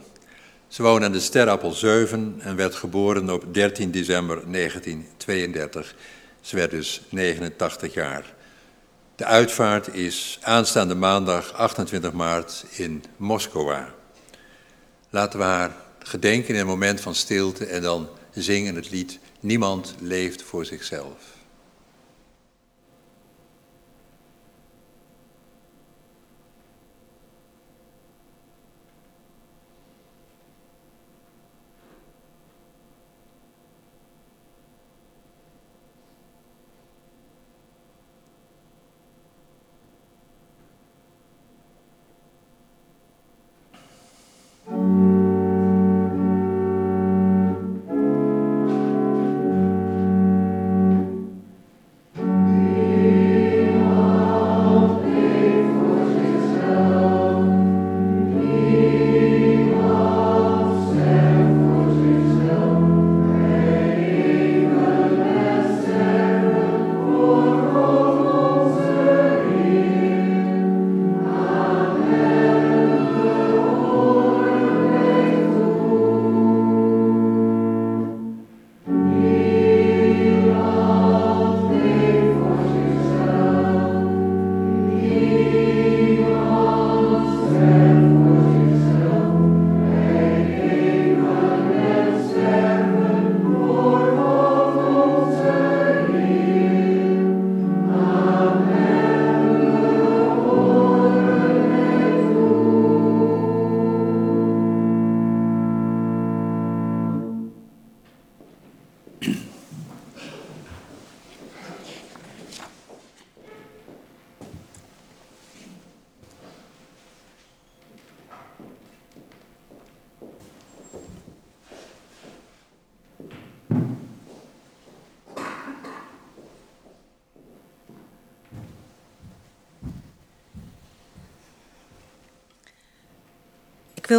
Ze 0.68 0.82
woonde 0.82 1.06
aan 1.06 1.12
de 1.12 1.20
Sterappel 1.20 1.72
7 1.72 2.36
en 2.40 2.56
werd 2.56 2.76
geboren 2.76 3.30
op 3.30 3.54
13 3.54 3.92
december 3.92 4.52
1932. 4.52 5.96
Ze 6.42 6.56
werd 6.56 6.72
dus 6.72 7.02
89 7.10 7.94
jaar. 7.94 8.34
De 9.16 9.26
uitvaart 9.26 9.94
is 9.94 10.40
aanstaande 10.42 10.96
maandag 10.96 11.54
28 11.54 12.12
maart 12.12 12.66
in 12.70 13.04
Moskou. 13.18 13.98
Laten 15.10 15.40
we 15.40 15.46
haar 15.46 15.76
gedenken 16.00 16.54
in 16.54 16.60
een 16.60 16.68
moment 16.68 17.02
van 17.02 17.16
stilte 17.16 17.66
en 17.66 17.82
dan 17.82 18.10
zingen 18.34 18.76
het 18.76 18.90
lied 18.90 19.20
Niemand 19.40 19.96
leeft 20.00 20.42
voor 20.42 20.66
zichzelf. 20.66 21.39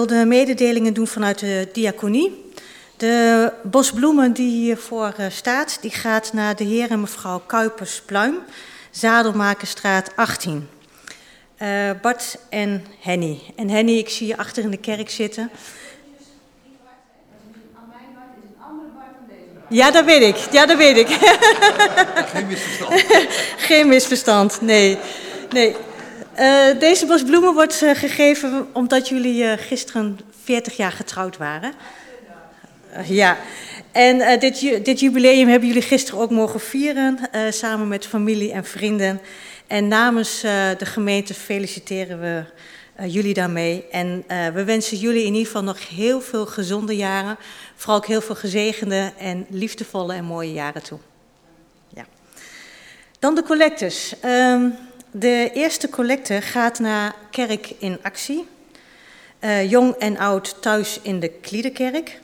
Wil 0.07 0.19
de 0.19 0.27
mededelingen 0.27 0.95
doen 0.95 1.07
vanuit 1.07 1.39
de 1.39 1.69
diaconie. 1.73 2.53
De 2.97 3.53
bosbloemen 3.63 4.33
die 4.33 4.51
hiervoor 4.51 5.15
eh, 5.17 5.27
staat, 5.29 5.79
die 5.81 5.91
gaat 5.91 6.33
naar 6.33 6.57
de 6.57 6.65
heer 6.65 6.91
en 6.91 7.01
mevrouw 7.01 7.43
Kuipers-Pluim, 7.47 8.39
Zadelmakerstraat 8.91 10.17
18. 10.17 10.69
Uh, 11.63 11.91
Bart 12.03 12.39
en 12.49 12.85
Henny. 13.01 13.41
En 13.57 13.69
Henny, 13.69 13.99
ik 13.99 14.09
zie 14.09 14.27
je 14.27 14.37
achter 14.37 14.63
in 14.63 14.71
de 14.71 14.77
kerk 14.77 15.11
zitten. 15.11 15.51
Ja, 19.69 19.91
dat 19.91 20.05
weet 20.05 20.23
ik. 20.23 20.37
Ja, 20.53 20.67
dat 20.67 20.77
weet 20.77 20.97
ik. 20.97 21.09
Geen 22.33 22.47
misverstand. 22.47 23.05
Geen 23.69 23.89
misverstand, 23.89 24.61
nee. 24.61 24.99
nee. 25.51 25.77
Uh, 26.39 26.79
deze 26.79 27.07
bos 27.07 27.23
bloemen 27.25 27.55
wordt 27.55 27.83
uh, 27.83 27.95
gegeven 27.95 28.69
omdat 28.73 29.09
jullie 29.09 29.43
uh, 29.43 29.53
gisteren 29.57 30.21
40 30.43 30.77
jaar 30.77 30.93
getrouwd 30.93 31.37
waren. 31.37 31.73
ja, 33.07 33.39
en 33.93 34.39
dit, 34.39 34.85
dit, 34.85 35.01
jubileum 35.01 35.49
hebben 35.49 35.69
jullie 35.69 35.83
gisteren 35.83 36.21
ook 36.21 36.31
mogen 36.31 36.61
vieren, 36.61 37.19
samen 37.51 37.89
met 37.89 38.07
familie 38.07 38.53
en 38.53 38.65
vrienden. 38.65 39.21
En 39.67 39.89
namens 39.89 40.41
de 40.79 40.87
gemeente 40.87 41.35
feliciteren 41.35 42.21
we 42.21 42.45
jullie 43.09 43.35
daarmee. 43.35 43.85
En 43.91 44.25
we 44.55 44.65
wensen 44.65 44.97
jullie 44.97 45.25
in 45.25 45.33
ieder 45.33 45.47
geval 45.47 45.63
nog 45.63 45.89
heel 45.89 46.21
veel 46.21 46.47
gezonde 46.47 46.97
jaren. 46.97 47.37
Vooral 47.75 47.97
ook 47.97 48.07
heel 48.07 48.21
veel 48.21 48.35
gezegende 48.35 49.13
en 49.19 49.47
liefdevolle 49.49 50.15
en 50.15 50.25
mooie 50.25 50.53
jaren 50.53 50.83
toe. 50.83 50.99
Ja. 51.89 52.05
Dan 53.19 53.35
de 53.35 53.43
collectors. 53.43 54.15
Um, 54.25 54.77
de 55.11 55.51
eerste 55.55 55.89
collecte 55.89 56.41
gaat 56.41 56.79
naar 56.79 57.15
Kerk 57.31 57.73
in 57.79 57.99
Actie. 58.03 58.47
Uh, 59.41 59.71
jong 59.71 59.95
en 59.95 60.19
oud 60.19 60.63
thuis 60.63 60.99
in 61.03 61.21
de 61.21 61.29
Kliederkerk. 61.29 62.21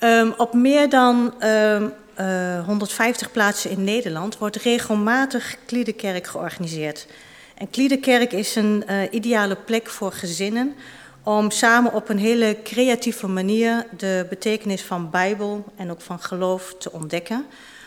Um, 0.00 0.34
op 0.36 0.54
meer 0.54 0.88
dan 0.88 1.34
um, 1.44 1.92
uh, 2.20 2.64
150 2.66 3.32
plaatsen 3.32 3.70
in 3.70 3.84
Nederland 3.84 4.38
wordt 4.38 4.56
regelmatig 4.56 5.56
Kliederkerk 5.66 6.26
georganiseerd. 6.26 7.06
En 7.54 7.70
Kliederkerk 7.70 8.32
is 8.32 8.54
een 8.54 8.84
uh, 8.90 9.02
ideale 9.10 9.56
plek 9.56 9.88
voor 9.88 10.12
gezinnen 10.12 10.74
om 11.22 11.50
samen 11.50 11.92
op 11.92 12.08
een 12.08 12.18
hele 12.18 12.56
creatieve 12.64 13.26
manier 13.26 13.86
de 13.96 14.26
betekenis 14.28 14.82
van 14.82 15.10
Bijbel 15.10 15.64
en 15.76 15.90
ook 15.90 16.00
van 16.00 16.20
geloof 16.20 16.74
te 16.78 16.92
ontdekken. 16.92 17.46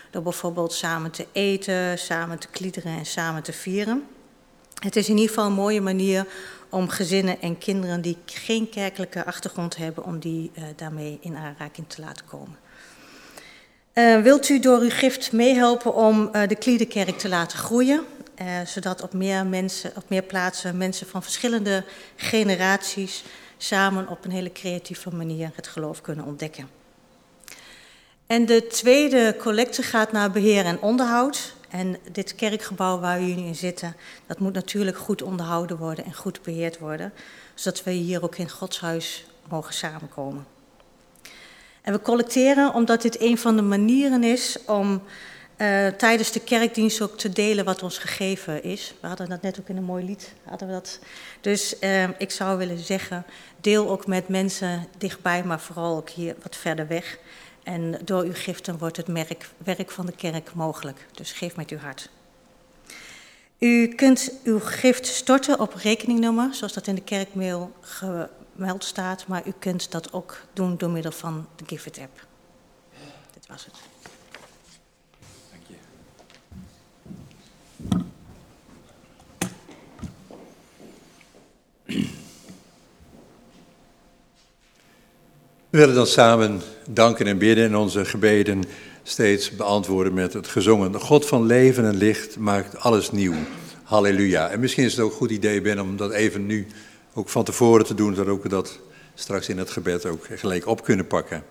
Door 0.09 0.23
bijvoorbeeld 0.23 0.73
samen 0.73 1.11
te 1.11 1.26
eten, 1.32 1.97
samen 1.99 2.39
te 2.39 2.47
kliederen 2.47 2.97
en 2.97 3.05
samen 3.05 3.43
te 3.43 3.53
vieren. 3.53 4.03
Het 4.82 4.95
is 4.95 5.09
in 5.09 5.15
ieder 5.15 5.30
geval 5.30 5.45
een 5.45 5.53
mooie 5.53 5.82
manier 5.82 6.26
om 6.69 6.89
gezinnen 6.89 7.41
en 7.41 7.57
kinderen 7.57 8.01
die 8.01 8.17
geen 8.26 8.69
kerkelijke 8.69 9.26
achtergrond 9.26 9.76
hebben, 9.78 10.03
om 10.03 10.19
die 10.19 10.51
uh, 10.53 10.63
daarmee 10.76 11.17
in 11.21 11.36
aanraking 11.36 11.89
te 11.89 12.01
laten 12.01 12.26
komen. 12.26 12.57
Uh, 13.93 14.21
wilt 14.21 14.49
u 14.49 14.59
door 14.59 14.80
uw 14.80 14.89
gift 14.89 15.32
meehelpen 15.32 15.93
om 15.93 16.30
uh, 16.34 16.47
de 16.47 16.55
Kliederkerk 16.55 17.17
te 17.17 17.30
laten 17.30 17.57
groeien, 17.57 18.03
zodat 18.65 19.01
op 19.01 19.13
meer, 19.13 19.45
mensen, 19.45 19.91
op 19.95 20.03
meer 20.07 20.21
plaatsen 20.21 20.78
mensen 20.78 21.07
van 21.07 21.23
verschillende 21.23 21.84
generaties 22.15 23.23
samen 23.57 24.07
op 24.07 24.26
een 24.26 24.32
hele 24.32 24.51
creatieve 24.51 25.15
manier 25.15 25.51
het 25.55 25.67
geloof 25.67 26.01
kunnen 26.01 26.26
ontdekken. 26.26 26.69
En 28.28 28.45
de 28.45 28.67
tweede 28.67 29.36
collecte 29.39 29.84
gaat 29.84 30.11
naar 30.11 30.32
beheer 30.32 30.65
en 30.65 30.82
onderhoud. 30.82 31.53
En 31.76 31.97
dit 32.11 32.36
kerkgebouw 32.36 32.99
waar 32.99 33.21
jullie 33.21 33.45
in 33.45 33.55
zitten, 33.55 33.95
dat 34.28 34.39
moet 34.39 34.53
natuurlijk 34.53 34.97
goed 34.97 35.21
onderhouden 35.21 35.78
worden 35.78 36.05
en 36.05 36.13
goed 36.13 36.41
beheerd 36.41 36.80
worden, 36.80 37.13
zodat 37.53 37.84
we 37.84 37.91
hier 37.91 38.23
ook 38.23 38.36
in 38.36 38.49
Gods 38.49 38.80
huis 38.80 39.26
mogen 39.49 39.73
samenkomen. 39.73 40.45
En 41.82 41.93
we 41.93 42.01
collecteren 42.01 42.73
omdat 42.73 43.01
dit 43.01 43.21
een 43.21 43.38
van 43.38 43.55
de 43.55 43.61
manieren 43.61 44.23
is 44.23 44.57
om 44.65 45.01
uh, 45.57 45.88
tijdens 45.88 46.32
de 46.32 46.39
kerkdienst 46.39 47.01
ook 47.01 47.17
te 47.17 47.30
delen 47.30 47.65
wat 47.65 47.84
ons 47.84 47.97
gegeven 47.97 48.63
is. 48.63 48.93
We 49.01 49.07
hadden 49.07 49.30
dat 49.30 49.41
net 49.41 49.59
ook 49.59 49.69
in 49.69 49.78
een 49.78 49.84
mooi 49.84 50.05
lied. 50.05 50.34
Hadden 50.43 50.67
we 50.67 50.73
dat. 50.73 50.99
Dus 51.41 51.76
uh, 51.82 52.03
ik 52.17 52.32
zou 52.32 52.57
willen 52.57 52.78
zeggen, 52.78 53.26
deel 53.61 53.89
ook 53.89 54.07
met 54.07 54.28
mensen 54.28 54.88
dichtbij, 54.97 55.43
maar 55.43 55.59
vooral 55.59 55.97
ook 55.97 56.09
hier 56.09 56.36
wat 56.41 56.55
verder 56.55 56.88
weg. 56.88 57.17
En 57.66 57.99
door 58.03 58.24
uw 58.24 58.34
giften 58.34 58.78
wordt 58.78 58.97
het 58.97 59.07
merk, 59.07 59.49
werk 59.57 59.91
van 59.91 60.05
de 60.05 60.11
kerk 60.11 60.53
mogelijk. 60.53 61.07
Dus 61.11 61.32
geef 61.32 61.55
met 61.55 61.70
uw 61.70 61.78
hart. 61.78 62.09
U 63.59 63.88
kunt 63.88 64.32
uw 64.43 64.59
gift 64.59 65.05
storten 65.05 65.59
op 65.59 65.74
rekeningnummer, 65.74 66.53
zoals 66.53 66.74
dat 66.74 66.88
in 66.88 66.95
de 66.95 67.01
kerkmail 67.01 67.72
gemeld 67.82 68.84
staat. 68.84 69.28
Maar 69.28 69.47
u 69.47 69.53
kunt 69.59 69.91
dat 69.91 70.13
ook 70.13 70.41
doen 70.53 70.78
door 70.78 70.89
middel 70.89 71.11
van 71.11 71.47
de 71.55 71.63
Givit 71.68 71.99
app. 71.99 72.26
Dit 73.34 73.47
was 73.47 73.66
het. 73.66 73.74
Dank 75.51 75.63
je. 75.68 75.76
We 85.70 85.78
willen 85.78 85.95
dan 85.95 86.07
samen 86.07 86.61
danken 86.90 87.28
en 87.28 87.38
bidden 87.38 87.66
en 87.66 87.76
onze 87.76 88.06
gebeden 88.06 88.64
steeds 89.04 89.56
beantwoorden 89.56 90.14
met 90.14 90.34
het 90.34 90.48
gezongen. 90.48 91.00
God 91.00 91.26
van 91.26 91.46
leven 91.46 91.86
en 91.86 91.96
licht 91.96 92.38
maakt 92.38 92.80
alles 92.80 93.12
nieuw. 93.12 93.34
Halleluja. 93.84 94.50
En 94.50 94.60
misschien 94.60 94.84
is 94.84 94.92
het 94.92 95.02
ook 95.02 95.12
een 95.12 95.18
goed 95.18 95.32
idee, 95.32 95.62
Ben, 95.62 95.80
om 95.80 95.98
dat 95.98 96.12
even 96.12 96.46
nu 96.46 96.68
ook 97.14 97.30
van 97.30 97.44
tevoren 97.44 97.86
te 97.86 97.94
doen, 97.94 98.16
zodat 98.16 98.42
we 98.42 98.50
dat 98.50 98.80
straks 99.14 99.50
in 99.50 99.58
het 99.58 99.70
gebed 99.70 100.06
ook 100.06 100.28
gelijk 100.30 100.68
op 100.68 100.84
kunnen 100.84 101.08
pakken. 101.08 101.44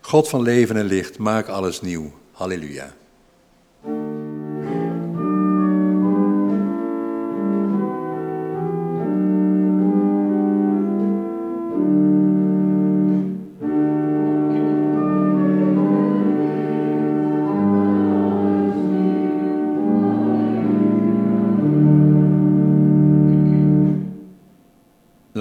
God 0.00 0.28
van 0.28 0.42
leven 0.42 0.76
en 0.76 0.84
licht, 0.84 1.18
maak 1.18 1.48
alles 1.48 1.80
nieuw. 1.80 2.12
Halleluja. 2.32 2.94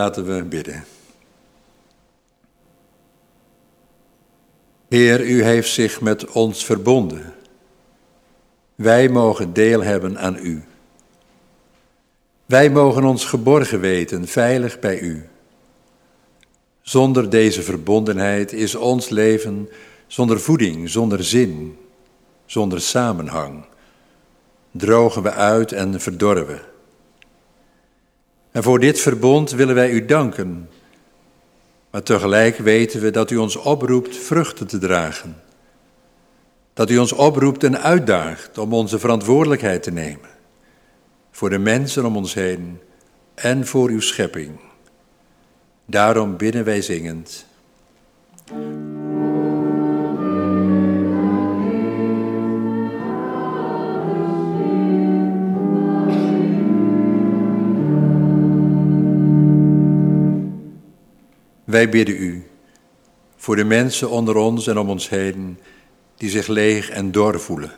Laten 0.08 0.36
we 0.36 0.44
bidden. 0.44 0.86
Heer, 4.88 5.22
u 5.22 5.44
heeft 5.44 5.74
zich 5.74 6.02
met 6.02 6.32
ons 6.32 6.66
verbonden. 6.66 7.34
Wij 8.76 9.10
mogen 9.10 9.54
deel 9.54 9.84
hebben 9.84 10.20
aan 10.20 10.38
u. 10.42 10.64
Wij 12.46 12.70
mogen 12.70 13.04
ons 13.04 13.26
geborgen 13.26 13.80
weten, 13.80 14.28
veilig 14.28 14.80
bij 14.80 15.00
u. 15.00 15.30
Zonder 16.82 17.30
deze 17.30 17.62
verbondenheid 17.62 18.54
is 18.54 18.76
ons 18.76 19.10
leven 19.10 19.70
zonder 20.08 20.40
voeding, 20.40 20.90
zonder 20.90 21.24
zin, 21.24 21.78
zonder 22.46 22.82
samenhang. 22.82 23.66
Drogen 24.72 25.24
we 25.24 25.32
uit 25.32 25.72
en 25.72 26.02
verdorren 26.02 26.48
we. 26.48 26.76
En 28.58 28.64
voor 28.64 28.80
dit 28.80 29.00
verbond 29.00 29.52
willen 29.52 29.76
wij 29.76 29.90
u 29.90 30.06
danken. 30.06 30.70
Maar 31.90 32.04
tegelijk 32.04 32.58
weten 32.58 33.02
we 33.02 33.12
dat 33.12 33.32
u 33.32 33.38
ons 33.38 33.56
oproept 33.56 34.18
vruchten 34.18 34.68
te 34.68 34.78
dragen. 34.78 35.36
Dat 36.74 36.90
u 36.90 36.98
ons 36.98 37.12
oproept 37.12 37.64
en 37.64 37.82
uitdaagt 37.82 38.58
om 38.58 38.74
onze 38.74 39.00
verantwoordelijkheid 39.00 39.84
te 39.84 39.92
nemen. 39.92 40.30
Voor 41.32 41.50
de 41.50 41.58
mensen 41.58 42.06
om 42.06 42.16
ons 42.16 42.34
heen 42.34 42.80
en 43.36 43.68
voor 43.68 43.90
uw 43.90 44.02
schepping. 44.02 44.60
Daarom 45.86 46.38
bidden 46.38 46.64
wij 46.64 46.82
zingend. 46.82 47.46
Wij 61.68 61.90
bidden 61.90 62.16
u 62.16 62.48
voor 63.36 63.56
de 63.56 63.64
mensen 63.64 64.10
onder 64.10 64.36
ons 64.36 64.68
en 64.68 64.78
om 64.78 64.90
ons 64.90 65.10
heen 65.10 65.60
die 66.16 66.30
zich 66.30 66.48
leeg 66.48 66.90
en 66.90 67.12
dor 67.12 67.40
voelen. 67.40 67.72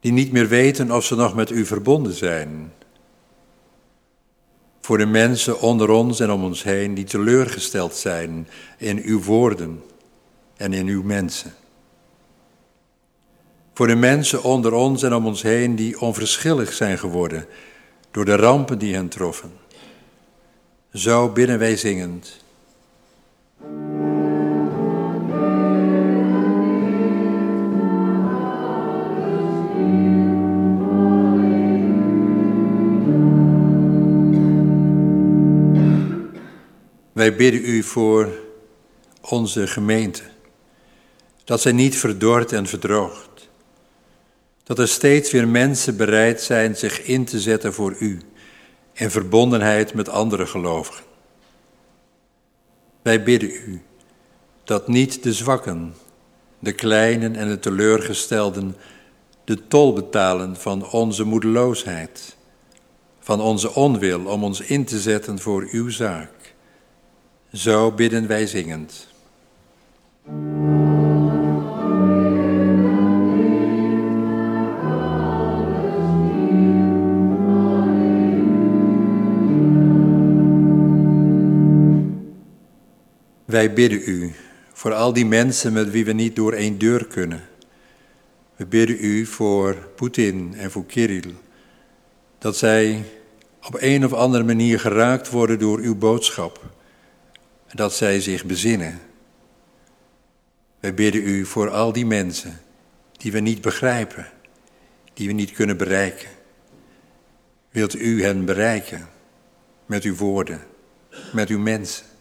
Die 0.00 0.12
niet 0.12 0.32
meer 0.32 0.48
weten 0.48 0.90
of 0.90 1.04
ze 1.04 1.14
nog 1.14 1.34
met 1.34 1.50
u 1.50 1.66
verbonden 1.66 2.12
zijn. 2.12 2.72
Voor 4.80 4.98
de 4.98 5.06
mensen 5.06 5.60
onder 5.60 5.90
ons 5.90 6.20
en 6.20 6.30
om 6.30 6.44
ons 6.44 6.62
heen 6.62 6.94
die 6.94 7.04
teleurgesteld 7.04 7.94
zijn 7.94 8.48
in 8.78 9.02
uw 9.04 9.22
woorden 9.22 9.82
en 10.56 10.72
in 10.72 10.86
uw 10.86 11.02
mensen. 11.02 11.54
Voor 13.74 13.86
de 13.86 13.96
mensen 13.96 14.42
onder 14.42 14.72
ons 14.72 15.02
en 15.02 15.14
om 15.14 15.26
ons 15.26 15.42
heen 15.42 15.76
die 15.76 16.00
onverschillig 16.00 16.72
zijn 16.72 16.98
geworden 16.98 17.46
door 18.10 18.24
de 18.24 18.36
rampen 18.36 18.78
die 18.78 18.94
hen 18.94 19.08
troffen 19.08 19.64
Zo 20.96 21.28
bidden 21.28 21.58
wij 21.58 21.76
zingend. 21.76 22.36
Wij 37.12 37.36
bidden 37.36 37.64
u 37.64 37.82
voor 37.82 38.28
onze 39.20 39.66
gemeente, 39.66 40.22
dat 41.44 41.60
zij 41.60 41.72
niet 41.72 41.96
verdort 41.96 42.52
en 42.52 42.66
verdroogt, 42.66 43.48
dat 44.64 44.78
er 44.78 44.88
steeds 44.88 45.30
weer 45.30 45.48
mensen 45.48 45.96
bereid 45.96 46.42
zijn 46.42 46.76
zich 46.76 47.02
in 47.02 47.24
te 47.24 47.40
zetten 47.40 47.74
voor 47.74 47.96
u 47.98 48.20
in 48.96 49.10
verbondenheid 49.10 49.94
met 49.94 50.08
andere 50.08 50.46
gelovigen. 50.46 51.04
Wij 53.02 53.22
bidden 53.22 53.50
u 53.50 53.82
dat 54.64 54.88
niet 54.88 55.22
de 55.22 55.32
zwakken, 55.32 55.94
de 56.58 56.72
kleinen 56.72 57.36
en 57.36 57.48
de 57.48 57.58
teleurgestelden 57.58 58.76
de 59.44 59.68
tol 59.68 59.92
betalen 59.92 60.56
van 60.56 60.90
onze 60.90 61.24
moedeloosheid, 61.24 62.36
van 63.20 63.40
onze 63.40 63.74
onwil 63.74 64.24
om 64.24 64.44
ons 64.44 64.60
in 64.60 64.84
te 64.84 65.00
zetten 65.00 65.38
voor 65.38 65.68
uw 65.70 65.88
zaak. 65.88 66.54
Zo 67.52 67.92
bidden 67.92 68.26
wij 68.26 68.46
zingend. 68.46 69.08
Wij 83.56 83.72
bidden 83.72 84.02
u 84.04 84.34
voor 84.72 84.94
al 84.94 85.12
die 85.12 85.26
mensen 85.26 85.72
met 85.72 85.90
wie 85.90 86.04
we 86.04 86.12
niet 86.12 86.36
door 86.36 86.52
één 86.52 86.78
deur 86.78 87.06
kunnen. 87.06 87.48
We 88.56 88.66
bidden 88.66 88.96
u 89.00 89.26
voor 89.26 89.74
Poetin 89.74 90.54
en 90.56 90.70
voor 90.70 90.86
Kirill, 90.86 91.34
dat 92.38 92.56
zij 92.56 93.04
op 93.62 93.76
een 93.78 94.04
of 94.04 94.12
andere 94.12 94.44
manier 94.44 94.80
geraakt 94.80 95.30
worden 95.30 95.58
door 95.58 95.78
uw 95.78 95.96
boodschap 95.96 96.64
en 97.66 97.76
dat 97.76 97.94
zij 97.94 98.20
zich 98.20 98.44
bezinnen. 98.44 99.00
Wij 100.80 100.94
bidden 100.94 101.22
u 101.22 101.44
voor 101.46 101.70
al 101.70 101.92
die 101.92 102.06
mensen 102.06 102.60
die 103.12 103.32
we 103.32 103.40
niet 103.40 103.60
begrijpen, 103.60 104.26
die 105.14 105.26
we 105.26 105.32
niet 105.32 105.52
kunnen 105.52 105.76
bereiken. 105.76 106.28
Wilt 107.70 107.94
u 107.94 108.22
hen 108.22 108.44
bereiken 108.44 109.08
met 109.86 110.02
uw 110.02 110.16
woorden, 110.16 110.60
met 111.32 111.48
uw 111.48 111.58
mensen? 111.58 112.14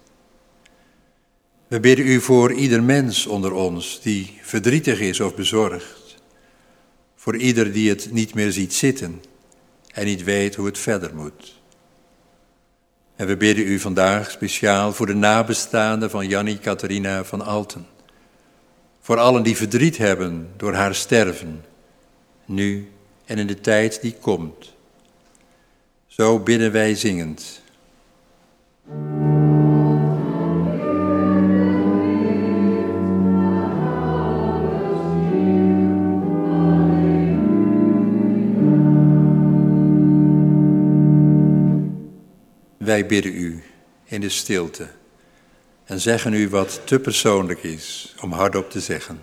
We 1.68 1.80
bidden 1.80 2.07
u 2.07 2.22
voor 2.22 2.53
ieder 2.53 2.84
mens 2.84 3.26
onder 3.26 3.51
ons 3.51 4.01
die 4.01 4.39
verdrietig 4.41 4.99
is 4.99 5.20
of 5.20 5.36
bezorgd. 5.36 6.16
Voor 7.16 7.36
ieder 7.38 7.72
die 7.72 7.89
het 7.89 8.11
niet 8.11 8.34
meer 8.34 8.51
ziet 8.51 8.74
zitten 8.74 9.22
en 9.91 10.05
niet 10.05 10.24
weet 10.24 10.55
hoe 10.55 10.66
het 10.66 10.78
verder 10.78 11.16
moet. 11.16 11.61
En 13.16 13.28
we 13.28 13.38
bidden 13.38 13.68
u 13.68 13.80
vandaag 13.80 14.32
speciaal 14.32 14.93
voor 14.93 15.05
de 15.05 15.13
nabestaanden 15.13 16.09
van 16.09 16.28
Jannie 16.28 16.59
Catharina 16.59 17.24
van 17.24 17.45
Alten. 17.45 17.88
Voor 19.01 19.18
allen 19.18 19.43
die 19.43 19.55
verdriet 19.55 19.97
hebben 19.97 20.49
door 20.57 20.74
haar 20.74 20.95
sterven, 20.95 21.66
nu 22.45 22.91
en 23.26 23.38
in 23.38 23.47
de 23.47 23.61
tijd 23.61 24.01
die 24.01 24.16
komt. 24.22 24.74
Zo 26.07 26.39
bidden 26.39 26.72
wij 26.72 26.95
zingend. 26.95 27.61
Wij 42.86 43.06
bidden 43.06 43.36
u 43.36 43.64
in 44.04 44.22
de 44.22 44.30
stilte 44.30 44.88
en 45.86 46.00
zeggen 46.00 46.34
u 46.34 46.50
wat 46.50 46.82
te 46.84 47.00
persoonlijk 47.00 47.64
is 47.64 48.16
om 48.22 48.32
hardop 48.32 48.72
te 48.72 48.80
zeggen. 48.80 49.20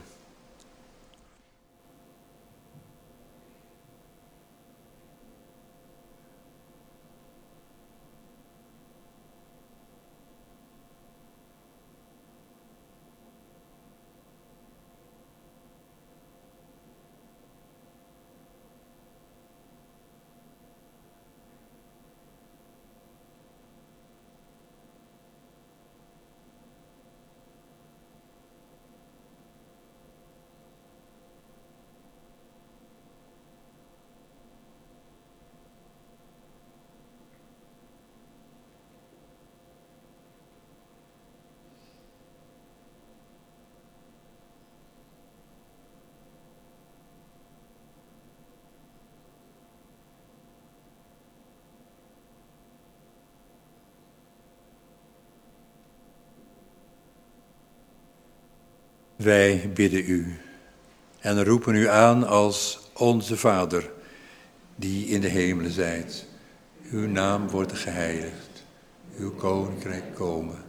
Wij 59.23 59.71
bidden 59.75 60.11
u 60.11 60.39
en 61.19 61.45
roepen 61.45 61.75
u 61.75 61.89
aan 61.89 62.27
als 62.27 62.81
onze 62.93 63.37
Vader, 63.37 63.91
die 64.77 65.07
in 65.07 65.21
de 65.21 65.29
hemelen 65.29 65.71
zijt. 65.71 66.27
Uw 66.91 67.09
naam 67.09 67.49
wordt 67.49 67.73
geheiligd, 67.73 68.65
uw 69.19 69.35
koninkrijk 69.35 70.15
komen, 70.15 70.65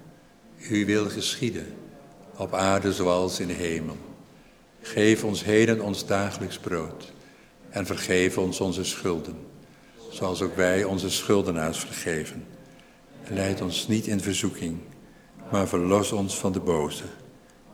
uw 0.70 0.86
wil 0.86 1.10
geschieden, 1.10 1.66
op 2.38 2.54
aarde 2.54 2.94
zoals 2.94 3.40
in 3.40 3.48
de 3.48 3.54
hemel. 3.54 3.98
Geef 4.82 5.24
ons 5.24 5.44
heden 5.44 5.82
ons 5.82 6.06
dagelijks 6.06 6.58
brood 6.58 7.14
en 7.70 7.86
vergeef 7.86 8.38
ons 8.38 8.60
onze 8.60 8.84
schulden, 8.84 9.36
zoals 10.10 10.42
ook 10.42 10.56
wij 10.56 10.84
onze 10.84 11.10
schuldenaars 11.10 11.80
vergeven. 11.80 12.46
leid 13.30 13.62
ons 13.62 13.88
niet 13.88 14.08
in 14.08 14.20
verzoeking, 14.20 14.78
maar 15.52 15.68
verlos 15.68 16.12
ons 16.12 16.38
van 16.38 16.52
de 16.52 16.60
boze. 16.60 17.04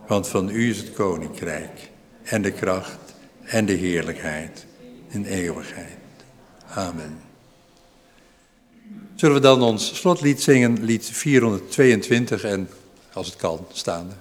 Want 0.09 0.27
van 0.27 0.49
u 0.49 0.69
is 0.69 0.77
het 0.77 0.93
koninkrijk 0.93 1.89
en 2.23 2.41
de 2.41 2.51
kracht 2.51 3.15
en 3.43 3.65
de 3.65 3.73
heerlijkheid 3.73 4.65
in 5.07 5.25
eeuwigheid. 5.25 5.97
Amen. 6.73 7.21
Zullen 9.15 9.35
we 9.35 9.41
dan 9.41 9.61
ons 9.61 9.95
slotlied 9.95 10.41
zingen, 10.41 10.83
lied 10.83 11.05
422 11.05 12.43
en 12.43 12.69
als 13.13 13.27
het 13.27 13.35
kan, 13.35 13.65
staande. 13.71 14.13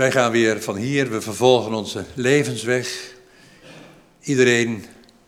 Wij 0.00 0.10
gaan 0.10 0.30
weer 0.30 0.62
van 0.62 0.76
hier, 0.76 1.10
we 1.10 1.20
vervolgen 1.20 1.72
onze 1.74 2.04
levensweg. 2.14 3.14
Iedereen 4.20 4.84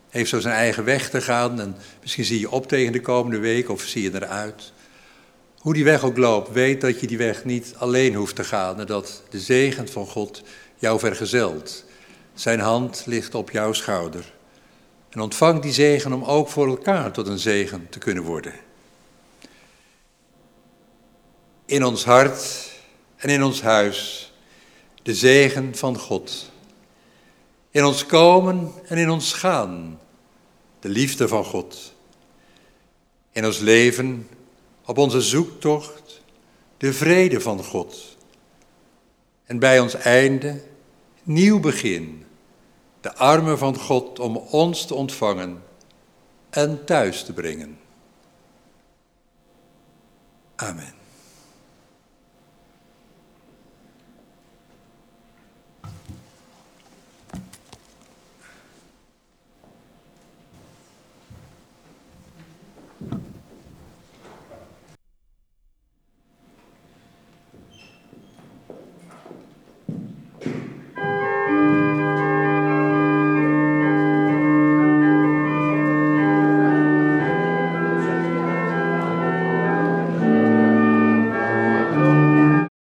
heeft 0.09 0.29
zo 0.29 0.39
zijn 0.39 0.55
eigen 0.55 0.83
weg 0.83 1.09
te 1.09 1.21
gaan 1.21 1.59
en 1.59 1.75
misschien 2.01 2.25
zie 2.25 2.39
je 2.39 2.51
op 2.51 2.67
tegen 2.67 2.91
de 2.91 3.01
komende 3.01 3.37
week 3.37 3.69
of 3.69 3.81
zie 3.81 4.03
je 4.03 4.13
eruit. 4.13 4.73
Hoe 5.57 5.73
die 5.73 5.83
weg 5.83 6.03
ook 6.03 6.17
loopt, 6.17 6.51
weet 6.51 6.81
dat 6.81 6.99
je 6.99 7.07
die 7.07 7.17
weg 7.17 7.45
niet 7.45 7.73
alleen 7.77 8.13
hoeft 8.13 8.35
te 8.35 8.43
gaan 8.43 8.79
en 8.79 8.85
dat 8.85 9.23
de 9.29 9.39
zegen 9.39 9.87
van 9.87 10.07
God 10.07 10.41
jou 10.75 10.99
vergezelt. 10.99 11.85
Zijn 12.33 12.59
hand 12.59 13.03
ligt 13.05 13.35
op 13.35 13.51
jouw 13.51 13.73
schouder. 13.73 14.33
En 15.09 15.19
ontvang 15.19 15.61
die 15.61 15.73
zegen 15.73 16.13
om 16.13 16.23
ook 16.23 16.49
voor 16.49 16.67
elkaar 16.67 17.11
tot 17.11 17.27
een 17.27 17.39
zegen 17.39 17.87
te 17.89 17.99
kunnen 17.99 18.23
worden. 18.23 18.53
In 21.65 21.83
ons 21.85 22.05
hart 22.05 22.71
en 23.15 23.29
in 23.29 23.43
ons 23.43 23.61
huis 23.61 24.27
de 25.03 25.15
zegen 25.15 25.75
van 25.75 25.97
God. 25.97 26.51
In 27.71 27.85
ons 27.85 28.05
komen 28.05 28.71
en 28.85 28.97
in 28.97 29.09
ons 29.09 29.33
gaan 29.33 29.99
de 30.79 30.89
liefde 30.89 31.27
van 31.27 31.43
God. 31.43 31.93
In 33.31 33.45
ons 33.45 33.59
leven 33.59 34.27
op 34.85 34.97
onze 34.97 35.21
zoektocht 35.21 36.21
de 36.77 36.93
vrede 36.93 37.41
van 37.41 37.63
God. 37.63 38.17
En 39.45 39.59
bij 39.59 39.79
ons 39.79 39.93
einde 39.93 40.63
nieuw 41.23 41.59
begin, 41.59 42.25
de 43.01 43.15
armen 43.15 43.57
van 43.57 43.77
God 43.77 44.19
om 44.19 44.37
ons 44.37 44.85
te 44.85 44.93
ontvangen 44.93 45.63
en 46.49 46.85
thuis 46.85 47.23
te 47.23 47.33
brengen. 47.33 47.79
Amen. 50.55 51.02